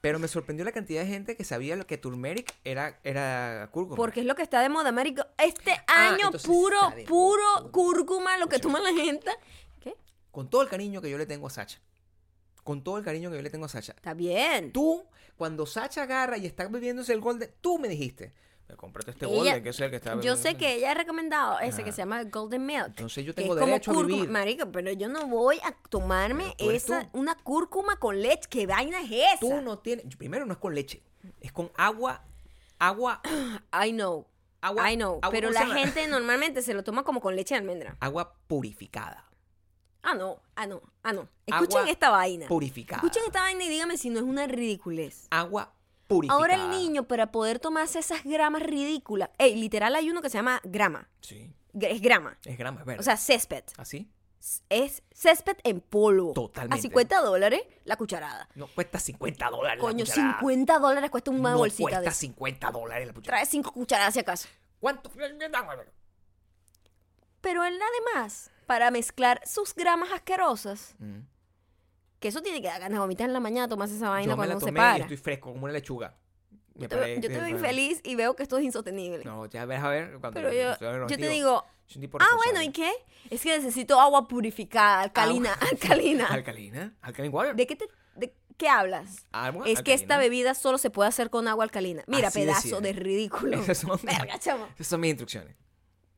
[0.00, 3.96] Pero me sorprendió la cantidad de gente que sabía lo que turmeric era, era cúrcuma.
[3.96, 5.24] Porque es lo que está de moda, marico.
[5.38, 6.96] Este Ah, año puro, moda.
[7.06, 9.30] puro cúrcuma, lo que toma la gente.
[9.80, 9.94] ¿Qué?
[10.30, 11.80] Con todo el cariño que yo le tengo a Sacha.
[12.62, 13.92] Con todo el cariño que yo le tengo a Sacha.
[13.96, 14.72] Está bien.
[14.72, 18.32] Tú, cuando Sacha agarra y está bebiéndose el golden, tú me dijiste,
[18.68, 20.42] este Ella- golden, que es el que está Yo bebiendo".
[20.42, 22.86] sé que ella ha recomendado ese que se llama Golden Milk.
[22.88, 24.14] Entonces yo que tengo es como derecho a cúrcuma.
[24.16, 24.30] vivir.
[24.30, 27.18] Marico, pero yo no voy a tomarme esa, tú.
[27.20, 28.48] una cúrcuma con leche.
[28.50, 29.40] ¿Qué vaina es esa?
[29.40, 31.02] Tú no tienes, primero no es con leche,
[31.40, 32.22] es con agua,
[32.78, 33.20] agua,
[33.86, 34.26] I know.
[34.60, 35.18] agua, I know.
[35.22, 37.96] agua, pero ¿cómo se la gente normalmente se lo toma como con leche de almendra.
[38.00, 39.22] agua purificada,
[40.08, 40.40] Ah, no.
[40.54, 40.80] Ah, no.
[41.02, 41.28] Ah, no.
[41.46, 42.46] Escuchen Agua esta vaina.
[42.46, 45.26] purificada, Escuchen esta vaina y dígame si no es una ridiculez.
[45.30, 45.72] agua
[46.06, 46.38] purificada.
[46.40, 49.30] Ahora el niño, para poder tomarse esas gramas ridículas.
[49.38, 51.08] Ey, literal hay uno que se llama grama.
[51.20, 52.38] Sí, Es grama.
[52.44, 53.00] es grama, es verde.
[53.00, 53.64] O sea, césped.
[53.76, 54.10] ¿así?
[54.68, 56.32] Es césped en polvo.
[56.32, 56.78] Totalmente.
[56.78, 58.48] A 50 dólares la cucharada.
[58.54, 60.38] No cuesta 50 dólares Coño, la cucharada.
[60.38, 62.16] 50 dólares cuesta una no bolsita cuesta de eso.
[62.20, 63.42] 50 dólares la cucharada.
[63.42, 64.48] Trae 5 cucharadas si acaso.
[64.78, 65.10] ¿Cuánto?
[67.40, 67.78] Pero él
[68.14, 71.20] además, para mezclar sus gramas asquerosas, Mm.
[72.20, 74.36] Que eso tiene que dar ganas de vomitar en la mañana, tomarse esa vaina Yo
[74.36, 74.96] me cuando la uno se tomé y para.
[75.04, 76.14] estoy fresco como una lechuga.
[76.74, 79.24] Me Yo te, veo- paré- yo te veo infeliz y veo que esto es insostenible.
[79.24, 80.18] No, ya ves a ver.
[80.20, 81.64] Cuando Pero yo, yo te digo,
[82.18, 82.90] ah, bueno, ¿y qué?
[83.30, 86.26] Es que necesito agua purificada, alcalina, Agua- alcalina.
[86.30, 86.94] Alcalina.
[87.00, 87.56] Alkaline water.
[87.56, 89.24] ¿De qué, te, de qué hablas?
[89.32, 92.04] Agua Es que esta bebida solo se puede hacer con agua alcalina.
[92.06, 92.80] Mira, Así pedazo decía.
[92.80, 93.58] de ridículo.
[93.60, 94.66] Esas son, Verga, chamo.
[94.74, 95.56] esas son mis instrucciones.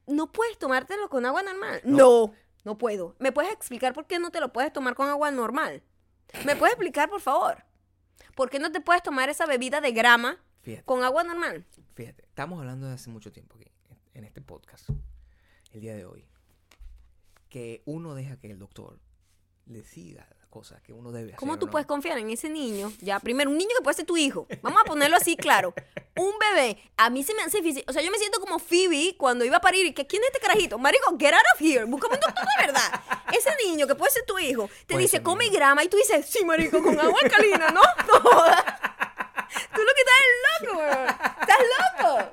[0.09, 1.81] No puedes tomártelo con agua normal.
[1.85, 1.97] No.
[1.97, 2.35] No,
[2.65, 3.15] no puedo.
[3.21, 5.83] ¿Me puedes explicar por qué no te lo puedes tomar con agua normal?
[6.45, 7.65] ¿Me puedes explicar, por favor?
[8.35, 11.65] ¿Por qué no te puedes tomar esa bebida de grama Fíjate, con agua normal?
[11.95, 12.23] fíjate.
[12.25, 14.89] Estamos hablando de hace mucho tiempo aquí, en- en este podcast,
[15.73, 16.25] el día de hoy,
[17.49, 19.01] que uno deja que el doctor
[19.69, 21.39] le siga las cosas que uno debe hacer.
[21.39, 21.73] ¿Cómo ¿o tú no?
[21.73, 22.93] puedes confiar en ese niño?
[23.01, 24.47] Ya, primero, un niño que puede ser tu hijo.
[24.63, 25.75] Vamos a ponerlo así claro.
[26.17, 26.79] Un bebé.
[26.97, 27.85] A mí se me hace difícil.
[27.87, 29.87] O sea, yo me siento como Phoebe cuando iba a parir.
[29.87, 30.79] y que ¿Quién es este carajito?
[30.79, 31.85] Marico, get out of here.
[31.85, 33.01] Búscame un doctor de verdad.
[33.33, 35.55] Ese niño que puede ser tu hijo te Puede dice, come hijo.
[35.55, 35.85] grama.
[35.85, 37.81] Y tú dices, sí, marico, con agua alcalina, ¿no?
[37.81, 38.65] No jodas.
[39.75, 41.09] Tú lo que estás es loco, weón.
[41.41, 41.59] Estás
[42.03, 42.31] loco.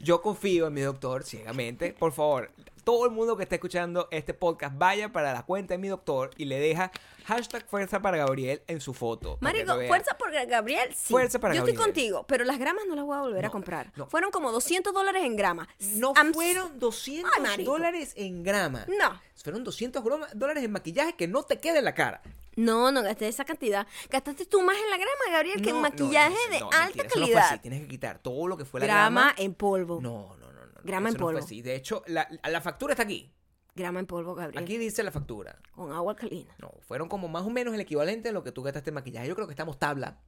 [0.00, 1.92] Yo confío en mi doctor ciegamente.
[1.94, 2.50] Por favor,
[2.84, 6.30] todo el mundo que esté escuchando este podcast vaya para la cuenta de mi doctor
[6.36, 6.90] y le deja
[7.24, 9.38] hashtag fuerza para Gabriel en su foto.
[9.38, 11.12] que Marico, fuerza por Gabriel, sí.
[11.12, 11.76] Fuerza para Yo Gabriel.
[11.78, 13.92] estoy contigo, pero las gramas no las voy a volver a comprar.
[13.96, 14.06] no.
[14.06, 15.68] Fueron como 200 dólares en grama.
[15.94, 17.72] No I'm- fueron 200 Ay, marico.
[17.72, 18.84] dólares en grama.
[18.88, 19.20] No.
[19.42, 22.22] Fueron 200 groma- dólares en maquillaje que no te queda en la cara.
[22.56, 23.86] No, no gasté esa cantidad.
[24.10, 27.60] Gastaste tú más en la grama, Gabriel, que No, en no, maquillaje de alta calidad.
[27.60, 29.34] Tienes que quitar todo lo que fue la grama, grama.
[29.38, 30.00] en polvo.
[30.00, 30.43] No, no.
[30.84, 31.38] Grama en no polvo.
[31.38, 31.62] así.
[31.62, 33.32] De hecho, la, la factura está aquí.
[33.74, 34.62] Grama en polvo, Gabriel.
[34.62, 35.58] Aquí dice la factura.
[35.72, 36.54] Con agua alcalina.
[36.58, 39.26] No, fueron como más o menos el equivalente a lo que tú gastaste en maquillaje.
[39.26, 40.20] Yo creo que estamos tabla.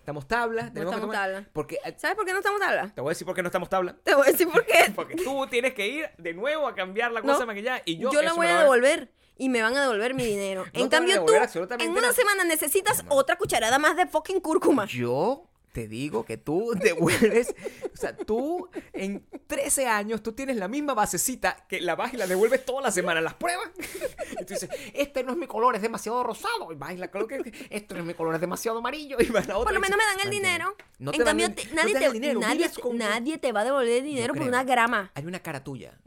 [0.00, 0.72] Estamos tabla.
[0.72, 1.48] tenemos que estamos tomar- tabla.
[1.52, 2.92] Porque, eh, ¿Sabes por qué no estamos tabla?
[2.94, 3.96] te voy a decir por qué no estamos tabla.
[4.02, 4.90] Te voy a decir por qué.
[4.96, 7.82] Porque tú tienes que ir de nuevo a cambiar la cosa No, de maquillaje.
[7.86, 10.14] Y yo, Yo, la eso voy me a lo devolver y me van a devolver
[10.14, 10.64] mi dinero.
[10.72, 12.12] te van en a cambio, tú, devolver absolutamente en una nada.
[12.12, 14.86] semana necesitas otra cucharada más de fucking cúrcuma.
[14.86, 17.54] Yo te digo que tú devuelves,
[17.92, 22.18] o sea, tú en 13 años, tú tienes la misma basecita que la vas y
[22.18, 23.70] la devuelves todas las semanas, las pruebas.
[24.40, 26.72] Y tú dices, este no es mi color, es demasiado rosado.
[26.72, 27.36] Y vas y la coloca,
[27.70, 29.16] este no es mi color, es demasiado amarillo.
[29.20, 30.68] Y vas a la otra Por lo menos me dan el "No dinero.
[30.70, 30.94] entiendo".
[30.98, 33.52] No en te cambio, te- no nadie, te dan te, dinero, nadie, te- nadie te
[33.52, 34.48] va a devolver el dinero por creo.
[34.48, 35.12] una grama.
[35.14, 35.98] Hay una cara tuya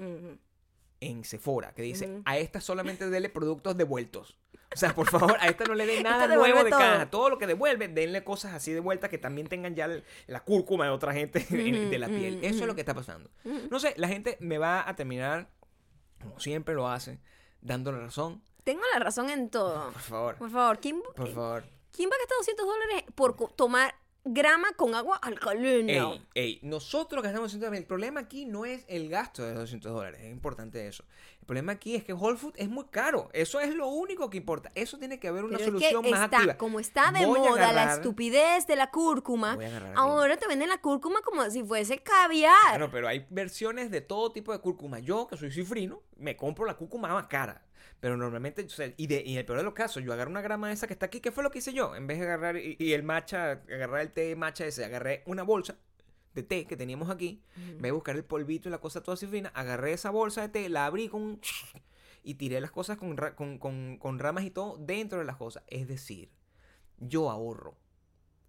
[1.00, 4.38] en Sephora que dice, a esta solamente dele productos devueltos.
[4.76, 6.80] O sea, por favor, a esta no le den nada nuevo de todo.
[6.80, 7.10] caja.
[7.10, 10.42] Todo lo que devuelve, denle cosas así de vuelta que también tengan ya el- la
[10.44, 12.40] cúrcuma de otra gente de la piel.
[12.44, 13.30] Eso es lo que está pasando.
[13.72, 15.50] No sé, la gente me va a terminar,
[16.22, 17.20] como siempre lo hace,
[17.62, 18.44] dando la razón.
[18.66, 19.92] Tengo la razón en todo.
[19.94, 21.64] Por favor, Por favor, ¿quién, por favor.
[21.92, 23.96] ¿quién va a gastar 200 dólares por tomar
[24.26, 25.94] grama con agua alcalina?
[25.94, 27.82] Ey, ey, nosotros gastamos 200 dólares.
[27.82, 31.06] El problema aquí no es el gasto de 200 dólares, es importante eso.
[31.40, 33.30] El problema aquí es que Whole Food es muy caro.
[33.32, 34.72] Eso es lo único que importa.
[34.74, 36.58] Eso tiene que haber una Pero es que solución más está, activa.
[36.58, 39.58] como está de Voy moda la estupidez de la cúrcuma,
[39.96, 42.72] ahora te venden la cúrcuma como si fuese caviar.
[42.72, 45.00] Bueno, pero hay versiones de todo tipo de cúrcuma.
[45.00, 47.65] Yo, que soy cifrino, me compro la cúrcuma más cara.
[48.00, 50.30] Pero normalmente, o sea, y, de, y en el peor de los casos, yo agarro
[50.30, 51.22] una grama esa que está aquí.
[51.22, 51.96] ¿Qué fue lo que hice yo?
[51.96, 55.44] En vez de agarrar y, y el matcha, agarrar el té matcha ese, agarré una
[55.44, 55.76] bolsa
[56.34, 57.42] de té que teníamos aquí.
[57.58, 60.50] En vez de buscar el polvito y la cosa toda cifrina, agarré esa bolsa de
[60.50, 61.42] té, la abrí con un...
[62.24, 65.38] Y tiré las cosas con, ra- con, con- con ramas y todo dentro de las
[65.38, 65.64] cosas.
[65.68, 66.30] Es decir,
[66.98, 67.78] yo ahorro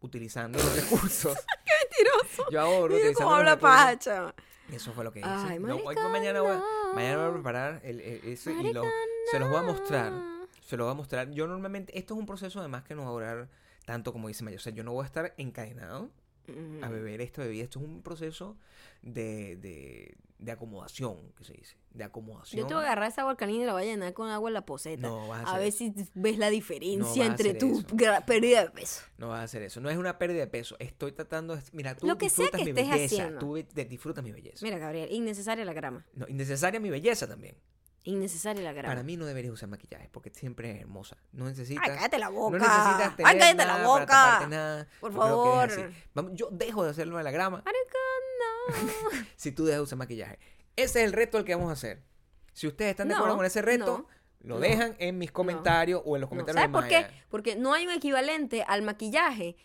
[0.01, 1.36] utilizando los recursos.
[1.82, 2.51] Mentiroso.
[2.51, 3.84] Yo ahorro utilizando cómo los habla recursos.
[3.86, 4.34] pacha.
[4.73, 5.29] Eso fue lo que hice.
[5.29, 6.62] Ay, No, hoy mañana, voy, a-
[6.95, 8.83] mañana voy a preparar el, y lo-
[9.31, 10.12] se los voy a mostrar.
[10.61, 11.31] Se los voy a mostrar.
[11.31, 13.49] Yo normalmente, esto es un proceso además que no va a durar
[13.85, 14.57] tanto como dice Maya.
[14.57, 16.11] O sea, yo no voy a estar encadenado
[16.49, 16.83] Mm.
[16.83, 17.62] a beber esta bebida.
[17.64, 18.57] Esto es un proceso
[19.03, 21.76] de, de, de acomodación, que se dice.
[21.93, 22.61] De acomodación.
[22.61, 24.51] Yo te voy a agarrar esa agua alcalina y la voy a llenar con agua
[24.51, 25.09] en la poseta.
[25.09, 25.78] No, vas a a hacer ver eso.
[25.78, 27.82] si ves la diferencia a entre tu
[28.26, 29.03] pérdida de peso.
[29.18, 29.80] No vas a hacer eso.
[29.80, 30.76] No es una pérdida de peso.
[30.78, 31.62] Estoy tratando de...
[31.72, 33.14] Mira, tú Lo que sea disfrutas que mi estés belleza.
[33.22, 33.39] haciendo.
[33.39, 33.55] Tú
[33.89, 34.64] disfrutas mi belleza.
[34.64, 36.05] Mira, Gabriel, innecesaria la grama.
[36.14, 37.57] No, innecesaria mi belleza también.
[38.07, 38.88] Innecesaria la grama.
[38.88, 41.16] Para mí no deberías usar maquillaje porque siempre es hermosa.
[41.32, 41.82] No necesitas...
[41.88, 42.57] Ay, cállate la boca.
[42.57, 44.07] No necesitas tener Ay, cállate nada la para boca.
[44.07, 44.88] taparte nada.
[45.00, 45.92] Por Yo favor.
[46.14, 49.26] Vamos, yo dejo de hacerlo de la grama Maricona.
[49.36, 50.38] si tú dejas de usar maquillaje.
[50.76, 52.02] Ese es el reto al que vamos a hacer.
[52.52, 54.07] Si ustedes están de No, acuerdo con ese reto,
[54.40, 57.24] lo no, dejan en mis comentarios o en los No, comentarios ¿Sabes de por qué?
[57.28, 59.57] Porque no hay un equivalente al maquillaje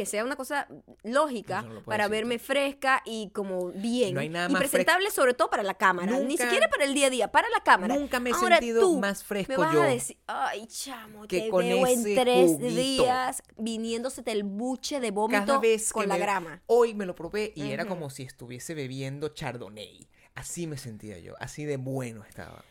[0.00, 0.66] que sea una cosa
[1.02, 4.14] lógica no para decir verme fresca y como bien.
[4.14, 6.18] No hay nada y más presentable sobre todo para la cámara.
[6.20, 7.94] Ni siquiera para el día a día, para la cámara.
[7.96, 11.26] Nunca me he Ahora sentido tú más fresco me vas yo a decir, ay, chamo,
[11.26, 12.74] que te con veo en tres juguito.
[13.02, 16.62] días viniéndosete el buche de vómito Cada vez con que la me- grama.
[16.66, 20.08] Hoy me lo probé y era como si estuviese bebiendo Chardonnay.
[20.34, 21.34] Así me sentía yo.
[21.40, 22.64] Así de bueno estaba.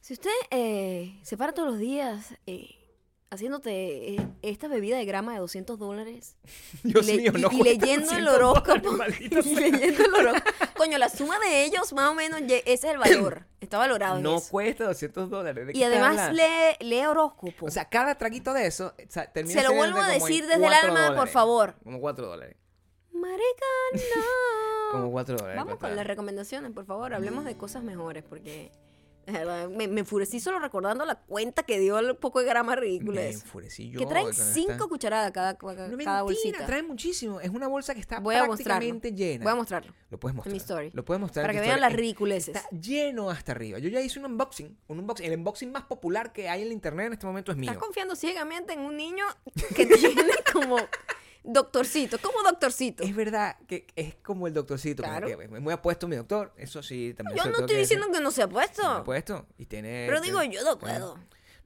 [0.00, 2.76] Si usted eh, se para todos los días eh,
[3.34, 6.36] haciéndote eh, esta bebida de grama de 200 dólares
[6.82, 8.96] Dios y, mío, y- no y leyendo el 200 horóscopo
[9.44, 12.98] y leyendo el horóscopo coño la suma de ellos más o menos ese es el
[12.98, 14.50] valor está valorado No eso.
[14.50, 15.66] cuesta 200 dólares.
[15.66, 19.30] ¿de qué y además lee, lee horóscopo O sea, cada traguito de eso o sea,
[19.32, 21.74] termina Se lo vuelvo a decir desde el 4 alma, por favor.
[21.84, 22.56] Como 4 dólares.
[23.12, 25.56] marica no Como 4 dólares.
[25.56, 28.70] vamos con las recomendaciones por favor hablemos de cosas mejores porque
[29.70, 33.30] me, me enfurecí solo recordando la cuenta que dio el poco de grama ridícula Me
[33.30, 34.00] enfurecí yo.
[34.00, 37.40] que traen cinco cucharadas cada, cada, No, cada mentira, bolsita trae muchísimo.
[37.40, 39.44] Es una bolsa que está Voy prácticamente llena.
[39.44, 39.92] Voy a mostrarlo.
[40.10, 40.52] Lo puedes mostrar.
[40.52, 40.90] mi story.
[40.92, 41.44] Lo puedes mostrar.
[41.44, 42.56] Para que vean las ridiculeces.
[42.56, 43.78] Está lleno hasta arriba.
[43.78, 44.76] Yo ya hice un unboxing.
[44.88, 45.26] Un unboxing.
[45.26, 47.70] El unboxing más popular que hay en el internet en este momento es mío.
[47.70, 49.24] Estás confiando ciegamente en un niño
[49.74, 50.76] que tiene como
[51.44, 52.18] doctorcito.
[52.20, 53.02] ¿Cómo doctorcito?
[53.02, 55.02] Es verdad que es como el doctorcito.
[55.02, 55.38] como Claro.
[55.38, 56.52] que es muy apuesto mi doctor.
[56.56, 58.86] Eso sí, también Yo no estoy que diciendo que no se ha Muy puesto.
[58.86, 59.46] apuesto.
[59.58, 60.06] Y tiene.
[60.08, 61.16] Pero digo, yo no puedo.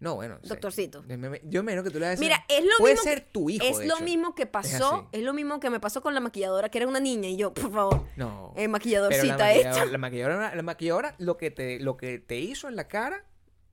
[0.00, 0.38] No, bueno.
[0.44, 1.02] Doctorcito.
[1.44, 2.24] Yo menos que tú le vas a decir.
[2.26, 3.04] Mira, es lo Puede mismo.
[3.10, 3.64] ser que- tu hijo.
[3.66, 4.04] Es lo hecho.
[4.04, 5.08] mismo que pasó.
[5.10, 7.28] Es, lo mismo que me pasó con la maquilladora, que era una niña.
[7.28, 8.50] Y yo, por favor, No.
[8.50, 9.84] eh, Pero la maquilladorcita maquilladora, esta.
[9.86, 13.24] la maquilladora, la maquilladora lo que te, lo que te hizo en la cara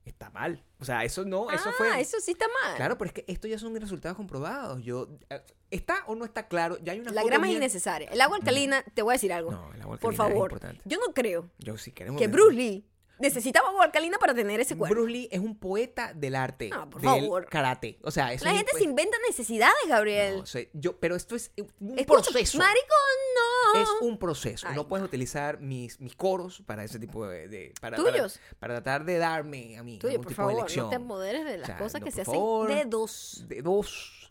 [0.06, 0.62] está mal.
[0.78, 2.00] O sea, eso no, eso ah, fue.
[2.00, 2.76] eso sí está mal.
[2.76, 4.82] Claro, pero es que esto ya son resultados comprobados.
[4.82, 6.78] Yo eh, está o no está claro.
[6.82, 8.08] Ya hay una La foto grama es innecesaria.
[8.10, 9.50] El agua alcalina, te voy a decir algo.
[9.50, 10.52] No, el agua por alcalina es favor.
[10.52, 10.82] importante.
[10.84, 12.20] Yo no creo Yo sí queremos.
[12.20, 12.86] que Bruce Lee
[13.18, 14.94] necesitaba agua alcalina para tener ese cuerpo.
[14.94, 17.46] Bruce Lee es un poeta del arte, No, por del favor.
[17.46, 17.98] karate.
[18.02, 20.38] O sea, La es un gente se inventa necesidades, Gabriel.
[20.38, 22.58] No, sé, yo, pero esto es un Escucha, proceso.
[22.58, 22.94] Marico,
[23.74, 23.80] no.
[23.82, 24.66] Es un proceso.
[24.68, 27.48] Ay, no puedes utilizar mis, mis coros para ese tipo de.
[27.48, 28.40] de- para, ¿Tuyos?
[28.58, 31.58] Para, tratar de darme a mí Tuyo, algún por tipo de favor, no te de
[31.58, 32.68] las O sea, cosas no, que se hacen favor.
[32.68, 33.44] de dos.
[33.48, 34.30] De dos.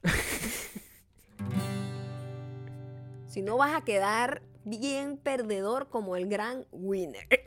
[3.27, 7.27] Si no vas a quedar bien perdedor como el gran winner.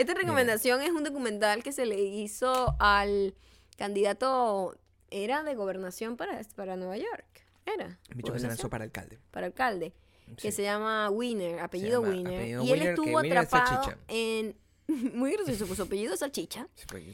[0.00, 3.34] Esta recomendación es un documental que se le hizo al
[3.76, 4.74] candidato,
[5.10, 7.44] era de gobernación para, para Nueva York.
[7.66, 7.98] Era.
[8.14, 9.18] Bicho que se lanzó para alcalde.
[9.30, 9.92] para alcalde.
[10.38, 12.34] Que se llama Winner, apellido llama Winner.
[12.34, 14.56] apellido y él Winner, estuvo atrapado en.
[15.14, 16.66] Muy gracioso, pues su apellido es salchicha.
[16.88, 17.04] Pues.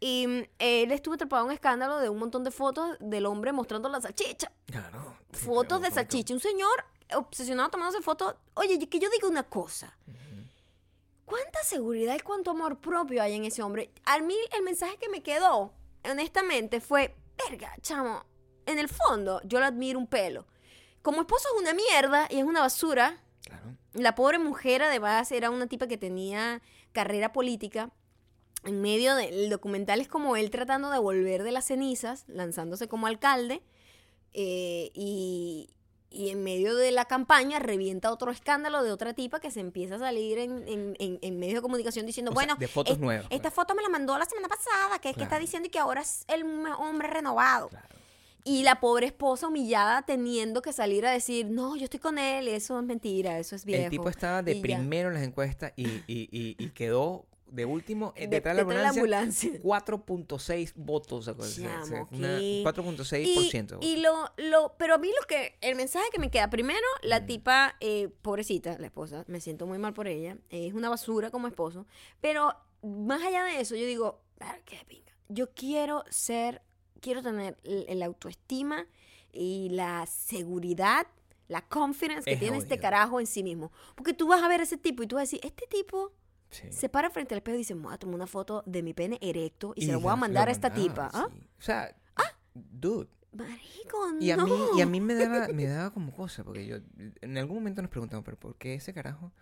[0.00, 3.52] Y mm, él estuvo atrapado en un escándalo de un montón de fotos del hombre
[3.52, 4.52] mostrando la salchicha.
[4.66, 5.16] Claro.
[5.30, 6.34] Fotos de salchicha.
[6.34, 6.84] Un señor
[7.16, 8.34] obsesionado tomándose fotos.
[8.52, 9.96] Oye, que yo diga una cosa.
[11.24, 13.90] ¿Cuánta seguridad y cuánto amor propio hay en ese hombre?
[14.04, 15.72] A mí el mensaje que me quedó
[16.10, 17.14] honestamente, fue,
[17.48, 18.24] verga, chamo,
[18.66, 20.46] en el fondo, yo lo admiro un pelo.
[21.02, 23.22] Como esposo es una mierda y es una basura.
[23.44, 23.76] Claro.
[23.92, 26.62] La pobre mujer, además, era una tipa que tenía
[26.92, 27.90] carrera política.
[28.64, 33.06] En medio del documental es como él tratando de volver de las cenizas, lanzándose como
[33.06, 33.62] alcalde.
[34.32, 35.70] eh, y,
[36.14, 39.96] y en medio de la campaña revienta otro escándalo de otra tipa que se empieza
[39.96, 42.94] a salir en, en, en, en medios de comunicación diciendo, O sea, bueno, de fotos
[42.94, 43.54] es- nuevas, esta pues.
[43.54, 46.24] foto me la mandó la semana pasada, que es que está diciendo que ahora es
[46.28, 46.44] el
[46.78, 47.68] hombre renovado.
[47.68, 47.88] Claro.
[48.46, 52.46] Y la pobre esposa humillada teniendo que salir a decir, no, yo estoy con él,
[52.48, 53.84] eso es mentira, eso es viejo.
[53.84, 54.62] El tipo estaba de Y ya.
[54.62, 57.24] primero en las encuestas y, y, y, y quedó
[57.54, 59.50] de último eh, De- detrás de la la ambulancia.
[59.50, 59.60] ambulancia.
[59.62, 61.28] 4.6 votos.
[61.28, 62.62] o sea, o sea, Chamo, una- ¿qué?
[62.64, 63.78] 4.6%.
[63.80, 66.86] Y, y lo, lo, pero a mí lo que, el mensaje que me queda, primero,
[67.02, 67.26] la Mm.
[67.26, 71.46] tipa, eh, pobrecita, la esposa, me siento muy mal por ella, es una basura como
[71.46, 71.86] esposo,
[72.20, 72.52] pero
[72.82, 75.12] más allá de eso, yo digo, "Ah, qué pinga.
[75.28, 76.60] Yo quiero ser,
[77.00, 78.86] quiero tener el, el autoestima
[79.32, 81.06] y la seguridad,
[81.48, 83.70] la confidence que Es tiene este carajo en sí mismo.
[83.94, 86.12] Porque tú vas a ver a ese tipo y tú vas a decir, este tipo
[86.54, 86.70] Sí.
[86.70, 89.18] se para frente al espejo y dice, voy a tomar una foto de mi pene
[89.20, 91.10] erecto y, se lo la- voy a mandar a esta mandaba, tipa.
[91.12, 91.26] ¿ah?
[91.32, 91.40] sí.
[91.58, 91.94] O sea,
[92.54, 93.08] dude.
[93.32, 94.46] Marico, Y a, no.
[94.46, 96.76] mí, y a mí me daba, me daba como cosa, porque yo
[97.20, 99.32] en algún momento nos preguntamos, pero ¿por qué ese carajo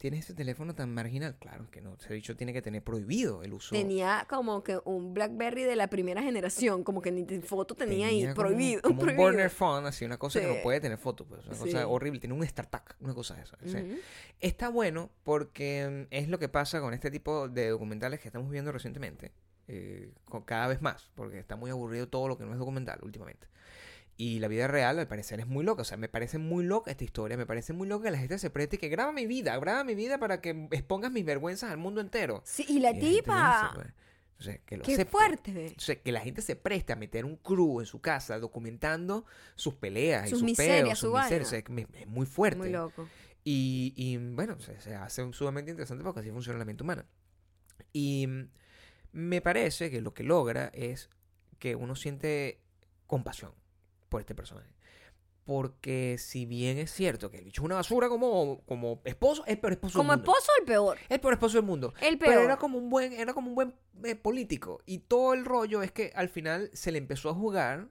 [0.00, 1.36] tiene ese teléfono tan marginal?
[1.38, 3.74] Claro que no, ese bicho tiene que tener prohibido el uso.
[3.74, 8.20] Tenía como que un Blackberry de la primera generación, como que ni foto tenía, ahí,
[8.22, 8.80] como un- prohibido.
[8.80, 11.86] Como un burner phone, así, una cosa que no puede tener foto, pues, una cosa
[11.86, 12.18] horrible.
[12.18, 13.56] Tiene un StarTAC, una cosa de eso.
[14.40, 18.50] Está bueno porque mm, es lo que pasa con este tipo de documentales que estamos
[18.50, 19.32] viendo recientemente.
[19.72, 22.98] eh, con- cada vez más, porque está muy aburrido todo lo que no es documental
[23.02, 23.46] últimamente.
[24.22, 25.80] Y la vida real, al parecer, es muy loca.
[25.80, 27.38] O sea, me parece muy loca esta historia.
[27.38, 29.82] Me parece muy loca que la gente se preste y que graba mi vida, graba
[29.82, 32.42] mi vida para que expongas mis vergüenzas al mundo entero.
[32.44, 33.72] Sí, y la Y gente lo hace, tipa.
[33.74, 34.58] pues.
[34.66, 35.10] Que lo Qué acepte.
[35.10, 35.50] fuerte.
[35.68, 39.74] Entonces, que la gente se preste a meter un crew en su casa documentando sus
[39.76, 41.46] peleas y Sus sus miserias, peos, su sus miserias.
[41.46, 41.58] O sea,
[42.02, 42.58] es muy fuerte.
[42.58, 43.08] Muy loco.
[43.42, 47.06] Y, y, bueno, se, se hace sumamente interesante porque así funciona la mente humana.
[47.94, 48.28] Y
[49.12, 51.08] me parece que lo que logra es
[51.58, 52.60] que uno siente
[53.06, 53.52] compasión
[54.10, 54.74] por este personaje.
[55.44, 59.54] Porque si bien es cierto que el bicho es una basura como, como esposo, es
[59.54, 60.32] el peor esposo Como del mundo.
[60.32, 60.98] esposo, el peor.
[61.08, 61.94] El peor esposo del mundo.
[62.00, 62.44] El Pero peor.
[62.44, 64.80] era como un buen, era como un buen eh, político.
[64.86, 67.88] Y todo el rollo es que al final se le empezó a jugar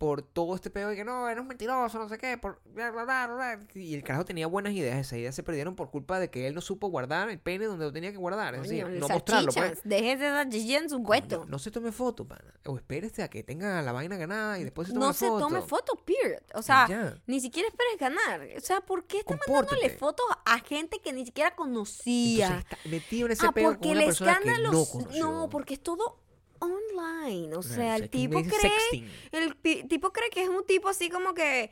[0.00, 2.90] por todo este pedo de que no, eres un mentiroso, no sé qué, por bla,
[2.90, 3.60] bla, bla, bla.
[3.74, 6.54] y el carajo tenía buenas ideas, esas ideas se perdieron por culpa de que él
[6.54, 9.82] no supo guardar el pene donde lo tenía que guardar, es decir, no mostrarlo, pues.
[9.84, 11.40] Déjese salchicha en su puesto.
[11.40, 12.54] Coño, No se tome foto, pana.
[12.64, 15.28] O espérese a que tenga la vaina ganada y después se tome No la se
[15.28, 15.46] foto.
[15.46, 16.40] tome foto, period.
[16.54, 17.14] O sea, ya.
[17.26, 18.48] ni siquiera esperes ganar.
[18.56, 19.74] O sea, ¿por qué está Compórtate.
[19.74, 22.46] mandándole fotos a gente que ni siquiera conocía?
[22.46, 24.72] Entonces está metido en ese ah, peo porque con el una persona que escándalo.
[24.72, 25.24] no conoció.
[25.24, 26.19] no, porque es todo
[26.60, 27.56] online.
[27.56, 29.08] O sea, el tipo cree.
[29.32, 29.56] El
[29.88, 31.70] tipo cree que es un tipo así como que,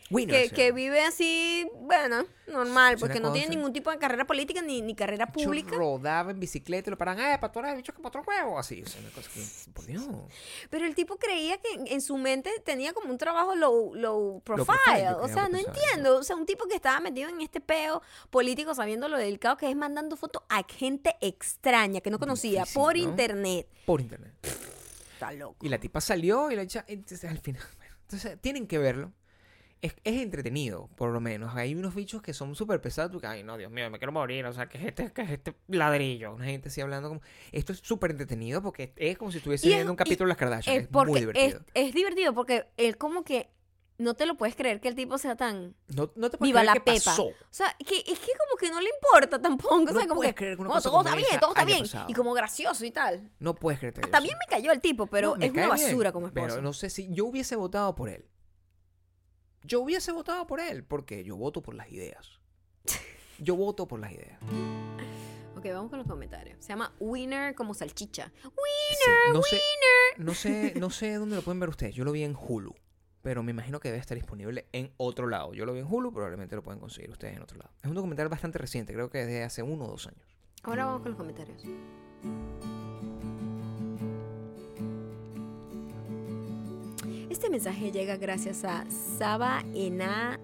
[0.55, 4.95] que, vive así, bueno, normal, porque no tiene ningún tipo de carrera política ni, ni
[4.95, 5.76] carrera pública.
[5.76, 8.59] rodaba en bicicleta y lo paran, eh, para tú eres bicho que para otro huevo,
[8.59, 10.05] así, o sea, una cosa que, por Dios.
[10.70, 15.14] Pero el tipo creía que en, su mente tenía como un trabajo low, low profile.
[15.20, 16.18] o sea, no entiendo.
[16.18, 19.68] O sea, un tipo que estaba metido en este peo político sabiendo lo delicado que
[19.68, 23.03] es mandando fotos a gente extraña que no conocía Difícil, por ¿no?
[23.03, 23.68] internet.
[23.84, 24.34] Por internet.
[25.19, 25.64] Está loco.
[25.66, 29.12] Y la tipa salió y la echa, entonces al final, bueno, entonces tienen que verlo.
[29.81, 31.55] Es, es entretenido, por lo menos.
[31.55, 33.12] Hay unos bichos que son súper pesados.
[33.12, 34.45] Tú, ay, no, Dios mío, me quiero morir.
[34.47, 36.35] O sea, que es este, que es este ladrillo.
[36.35, 37.21] Una gente así hablando como.
[37.53, 40.37] Esto es súper entretenido porque es como si estuviese es- viendo un capítulo de las
[40.37, 40.77] Kardashian.
[40.77, 41.61] Es Es, muy es, divertido.
[41.75, 43.51] es divertido porque él como que
[43.99, 45.74] no te lo puedes creer que el tipo sea tan...
[45.88, 47.05] No, no te puedes Viva creer la qué pepa.
[47.05, 47.26] pasó.
[47.26, 49.74] O sea, que, es que como que no le importa tampoco.
[49.74, 51.51] o No sea, como puedes que, creer que una "No, cosa todo está bien, todo
[51.51, 51.80] está bien.
[51.80, 52.07] pasado.
[52.09, 53.30] Y como gracioso y tal.
[53.40, 56.28] No puedes creerte bien me cayó el tipo, pero No, es una bien, basura como
[56.28, 56.46] esposo.
[56.46, 58.24] Pero no sé si yo hubiese votado por él.
[59.64, 62.38] Yo hubiese votado por él porque yo voto por las ideas.
[63.40, 64.38] Yo voto por las ideas.
[65.57, 66.57] Ok, vamos con los comentarios.
[66.61, 68.32] Se llama Winner como salchicha.
[68.42, 69.61] Sí, no sé,
[70.16, 71.94] no sé, no sé dónde lo pueden ver ustedes.
[71.94, 72.74] Yo lo vi en Hulu,
[73.23, 75.55] pero me imagino que debe estar disponible en otro lado.
[75.55, 77.71] Yo lo vi en Hulu, probablemente lo pueden conseguir ustedes en otro lado.
[77.83, 80.23] Es un documental bastante reciente, creo que desde hace uno o dos años.
[80.62, 81.62] Ahora vamos con los comentarios.
[87.31, 90.39] Este mensaje llega gracias a Saba Enayate.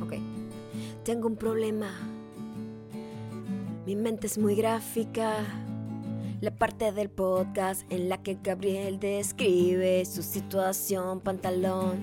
[0.00, 0.14] Ok.
[1.04, 1.90] Tengo un problema.
[3.86, 5.44] Mi mente es muy gráfica.
[6.40, 11.98] La parte del podcast en la que Gabriel describe su situación, pantalón.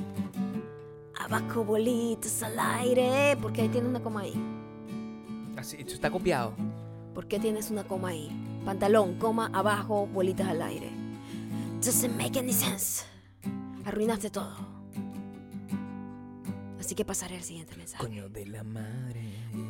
[1.20, 3.36] Abajo bolitas al aire.
[3.42, 4.36] Porque ahí tiene una coma ahí.
[5.58, 6.54] Así, esto está copiado.
[7.16, 8.30] ¿Por qué tienes una coma ahí?
[8.64, 10.92] Pantalón, coma, abajo, bolitas al aire.
[11.84, 13.06] Doesn't make any sense.
[13.86, 14.77] Arruinaste todo.
[16.80, 18.04] Así que pasaré al siguiente mensaje.
[18.04, 19.22] Coño de la madre.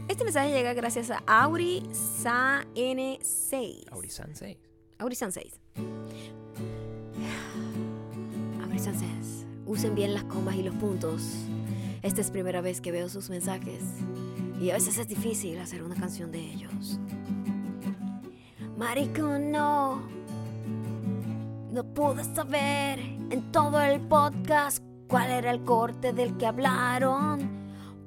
[0.07, 3.85] Este mensaje llega gracias a Auri N6.
[3.91, 4.57] Aurisan 6.
[4.99, 5.59] Aurisan 6.
[8.63, 9.45] Aurisan 6.
[9.65, 11.21] Usen bien las comas y los puntos.
[12.01, 13.81] Esta es primera vez que veo sus mensajes.
[14.59, 16.99] Y a veces es difícil hacer una canción de ellos.
[18.77, 20.01] Marico, no.
[21.71, 27.57] No pude saber en todo el podcast cuál era el corte del que hablaron.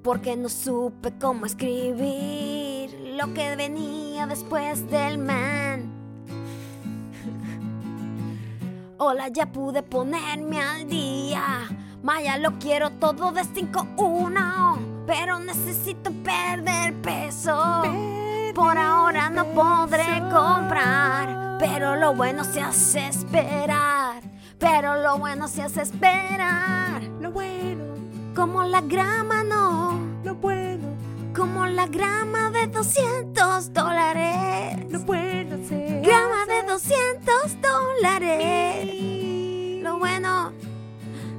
[0.03, 5.91] Porque no supe cómo escribir lo que venía después del man.
[8.99, 11.69] Hola, ya pude ponerme al día.
[12.03, 15.05] Maya, lo quiero todo de 5-1.
[15.07, 17.83] Pero necesito perder peso.
[18.55, 21.59] Por ahora no podré comprar.
[21.59, 24.30] Pero lo bueno se hace esperar.
[24.61, 27.03] Pero lo bueno se hace esperar.
[27.21, 27.85] Lo bueno,
[28.37, 29.99] Como la grama, no.
[30.23, 30.87] lo bueno,
[31.35, 34.77] Como la grama de 200 dólares.
[34.91, 39.83] lo bueno se Grama de 200 dólares.
[39.83, 40.53] Lo bueno,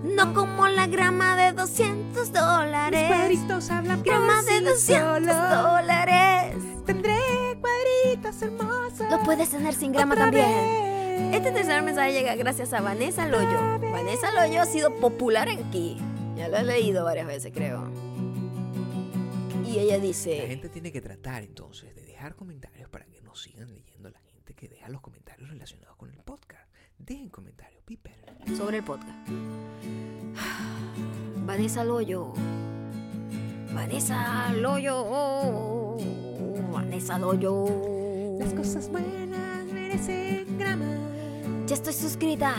[0.03, 3.07] no como la grama de 200 dólares.
[3.07, 6.55] cuadritos hablan Grama de 200 dólares.
[6.85, 7.19] Tendré
[7.61, 9.09] cuadritos hermosos.
[9.11, 11.00] Lo puedes tener sin grama también.
[11.33, 13.79] Este tercer mensaje llega gracias a Vanessa Loyo.
[13.91, 15.97] Vanessa Loyo ha sido popular aquí.
[16.35, 17.83] Ya lo he leído varias veces, creo.
[19.65, 23.41] Y ella La dice, gente tiene que tratar entonces de dejar comentarios para que nos
[23.41, 26.69] sigan leyendo la gente que deja los comentarios relacionados con el podcast.
[26.97, 28.13] Dejen comentarios, Piper.
[28.57, 29.29] sobre el podcast.
[31.45, 32.33] Vanessa Loyo.
[33.73, 35.97] Vanessa Loyo.
[36.71, 38.37] Vanessa Loyo.
[38.39, 41.10] Las cosas buenas merecen grama.
[41.71, 42.53] Ya estoy suscrita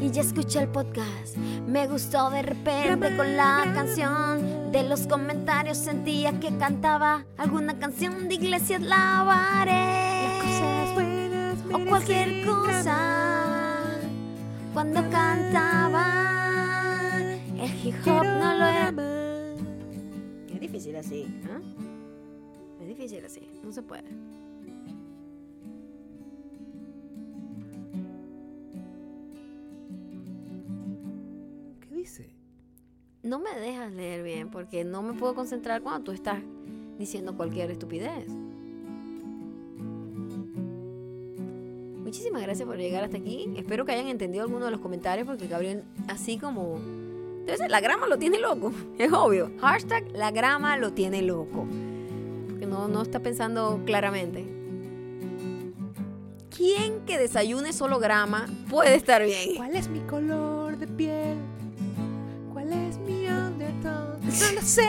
[0.00, 1.36] y ya escuché el podcast.
[1.68, 4.72] Me gustó de repente con la canción.
[4.72, 10.26] De los comentarios sentía que cantaba alguna canción de Iglesias Lavaré.
[11.72, 13.86] O cualquier cosa.
[14.74, 16.04] Cuando cantaba,
[17.56, 18.92] el hip hop no lo era.
[20.52, 21.60] Es difícil así, ¿ah?
[22.80, 24.27] Es difícil así, no se puede.
[32.08, 32.30] Dice?
[33.22, 36.38] No me dejas leer bien porque no me puedo concentrar cuando tú estás
[36.98, 38.26] diciendo cualquier estupidez.
[41.98, 43.52] Muchísimas gracias por llegar hasta aquí.
[43.56, 46.78] Espero que hayan entendido alguno de los comentarios porque Gabriel, así como...
[47.40, 49.52] Entonces, la grama lo tiene loco, es obvio.
[49.60, 51.66] Hashtag la grama lo tiene loco.
[52.48, 54.46] Porque no, no está pensando claramente.
[56.54, 59.56] ¿Quién que desayune solo grama puede estar bien?
[59.56, 60.47] ¿Cuál es mi color
[64.48, 64.88] No lo sé.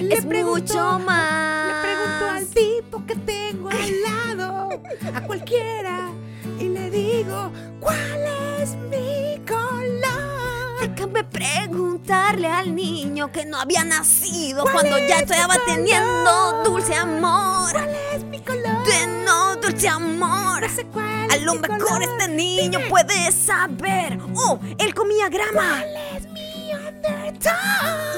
[0.00, 1.66] es mucho más.
[1.66, 4.68] Le pregunto al tipo que tengo al lado,
[5.14, 6.10] a cualquiera,
[6.58, 7.50] y le digo,
[7.80, 8.24] ¿cuál
[8.60, 10.80] es mi color?
[10.80, 16.94] Déjame preguntarle al niño que no había nacido ¿Cuál cuando ya es estaba teniendo dulce
[16.94, 17.72] amor.
[17.72, 18.84] ¿Cuál es mi color?
[18.86, 20.62] De no dulce amor.
[20.62, 22.02] No sé cuál A es lo mejor color.
[22.02, 24.18] este niño Dime, puede saber.
[24.34, 25.52] Oh, él comía grama.
[25.80, 26.15] ¿Cuál es?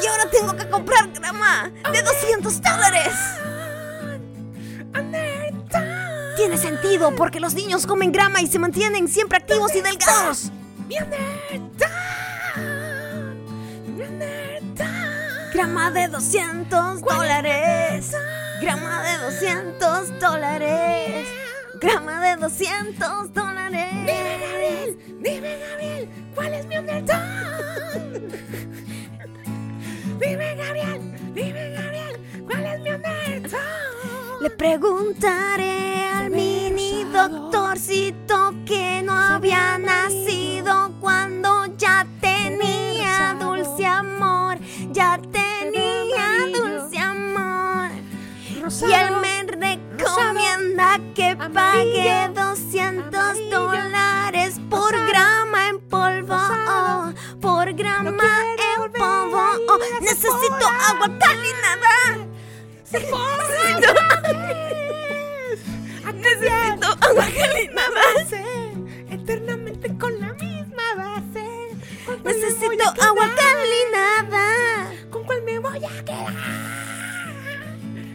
[0.03, 3.15] Y ahora tengo que comprar grama de 200 dólares.
[6.37, 10.53] Tiene sentido porque los niños comen grama y se mantienen siempre activos y delgados.
[15.53, 18.13] Grama de 200 dólares.
[18.61, 21.27] Grama de 200 dólares.
[21.81, 23.89] Grama de 200 dólares.
[23.93, 28.47] Dime, Gabriel, dime, Gabriel, ¿cuál es mi undertone?
[30.21, 31.01] Dime, Gabriel,
[31.35, 33.69] dime, Gabriel, ¿cuál es mi undertone?
[34.41, 44.59] Le preguntaré al mini doctorcito que no había nacido cuando ya tenía dulce amor.
[44.93, 47.91] Ya tenía dulce amor.
[48.89, 55.47] Y él me recomienda que pague amarillo, 200 amarillo, dólares por rosado,
[60.89, 61.59] agua caliente.
[62.91, 63.93] Necesito,
[66.14, 67.80] necesito agua caliente.
[69.11, 71.45] eternamente con la misma base.
[72.07, 74.47] ¿Con cuál me voy Necesito agua calinada.
[75.11, 76.34] ¿Con cuál me voy a quedar?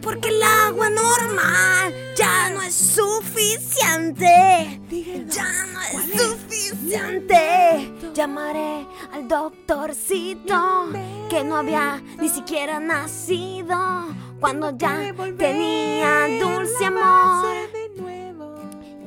[0.01, 4.81] Porque el agua normal ya no es suficiente.
[5.29, 6.21] Ya no es ¿Cuál es?
[6.21, 7.92] suficiente.
[8.13, 10.85] Llamaré al doctorcito
[11.29, 14.05] que no había ni siquiera nacido
[14.39, 17.55] cuando ya tenía dulce amor.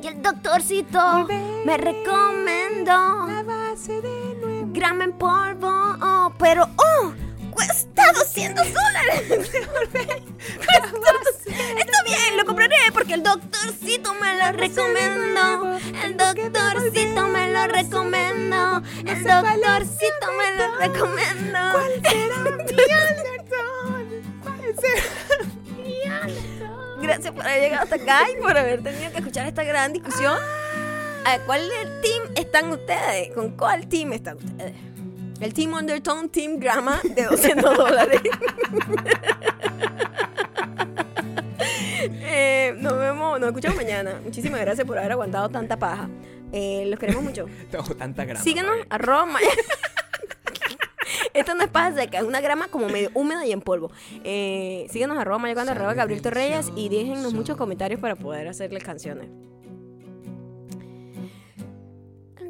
[0.02, 1.28] Y el doctorcito
[1.64, 3.26] me recomendó
[4.72, 7.12] grama en polvo, oh, pero oh,
[7.56, 9.50] cuesta 200 dólares.
[11.78, 15.78] Está bien, lo compraré porque el doctorcito me lo recomendó.
[16.04, 18.82] El doctorcito me lo recomendó.
[19.06, 21.72] El doctorcito me lo recomendó.
[21.72, 22.64] ¿Cuál será mi?
[24.42, 25.02] ¿Cuál será
[25.76, 25.94] mi?
[27.02, 30.36] Gracias por haber llegado hasta acá y por haber tenido que escuchar esta gran discusión.
[31.24, 31.62] ¿A cuál
[32.02, 33.32] team están ustedes?
[33.34, 34.85] ¿Con cuál team están ustedes?
[35.40, 38.20] El Team Undertone, Team Grama de 200 dólares.
[42.28, 44.20] Eh, nos vemos, nos escuchamos mañana.
[44.22, 46.08] Muchísimas gracias por haber aguantado tanta paja.
[46.52, 47.46] Eh, los queremos mucho.
[47.70, 48.40] Tengo tanta grama.
[48.42, 48.86] Síguenos, Gabriel.
[48.90, 49.48] arroba Maya.
[51.34, 53.90] Esto no es paja seca, es una grama como medio húmeda y en polvo.
[54.24, 59.28] Eh, síguenos, arroba mayocando, arroba Gabriel Torreyes y déjennos muchos comentarios para poder hacerles canciones.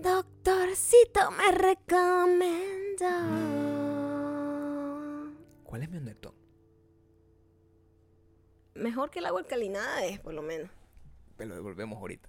[0.07, 3.07] Doctorcito me recomendó.
[5.65, 6.33] ¿Cuál es mi Anderson?
[8.75, 10.71] Mejor que el agua alcalinada es, por lo menos.
[11.37, 12.29] Te lo devolvemos ahorita.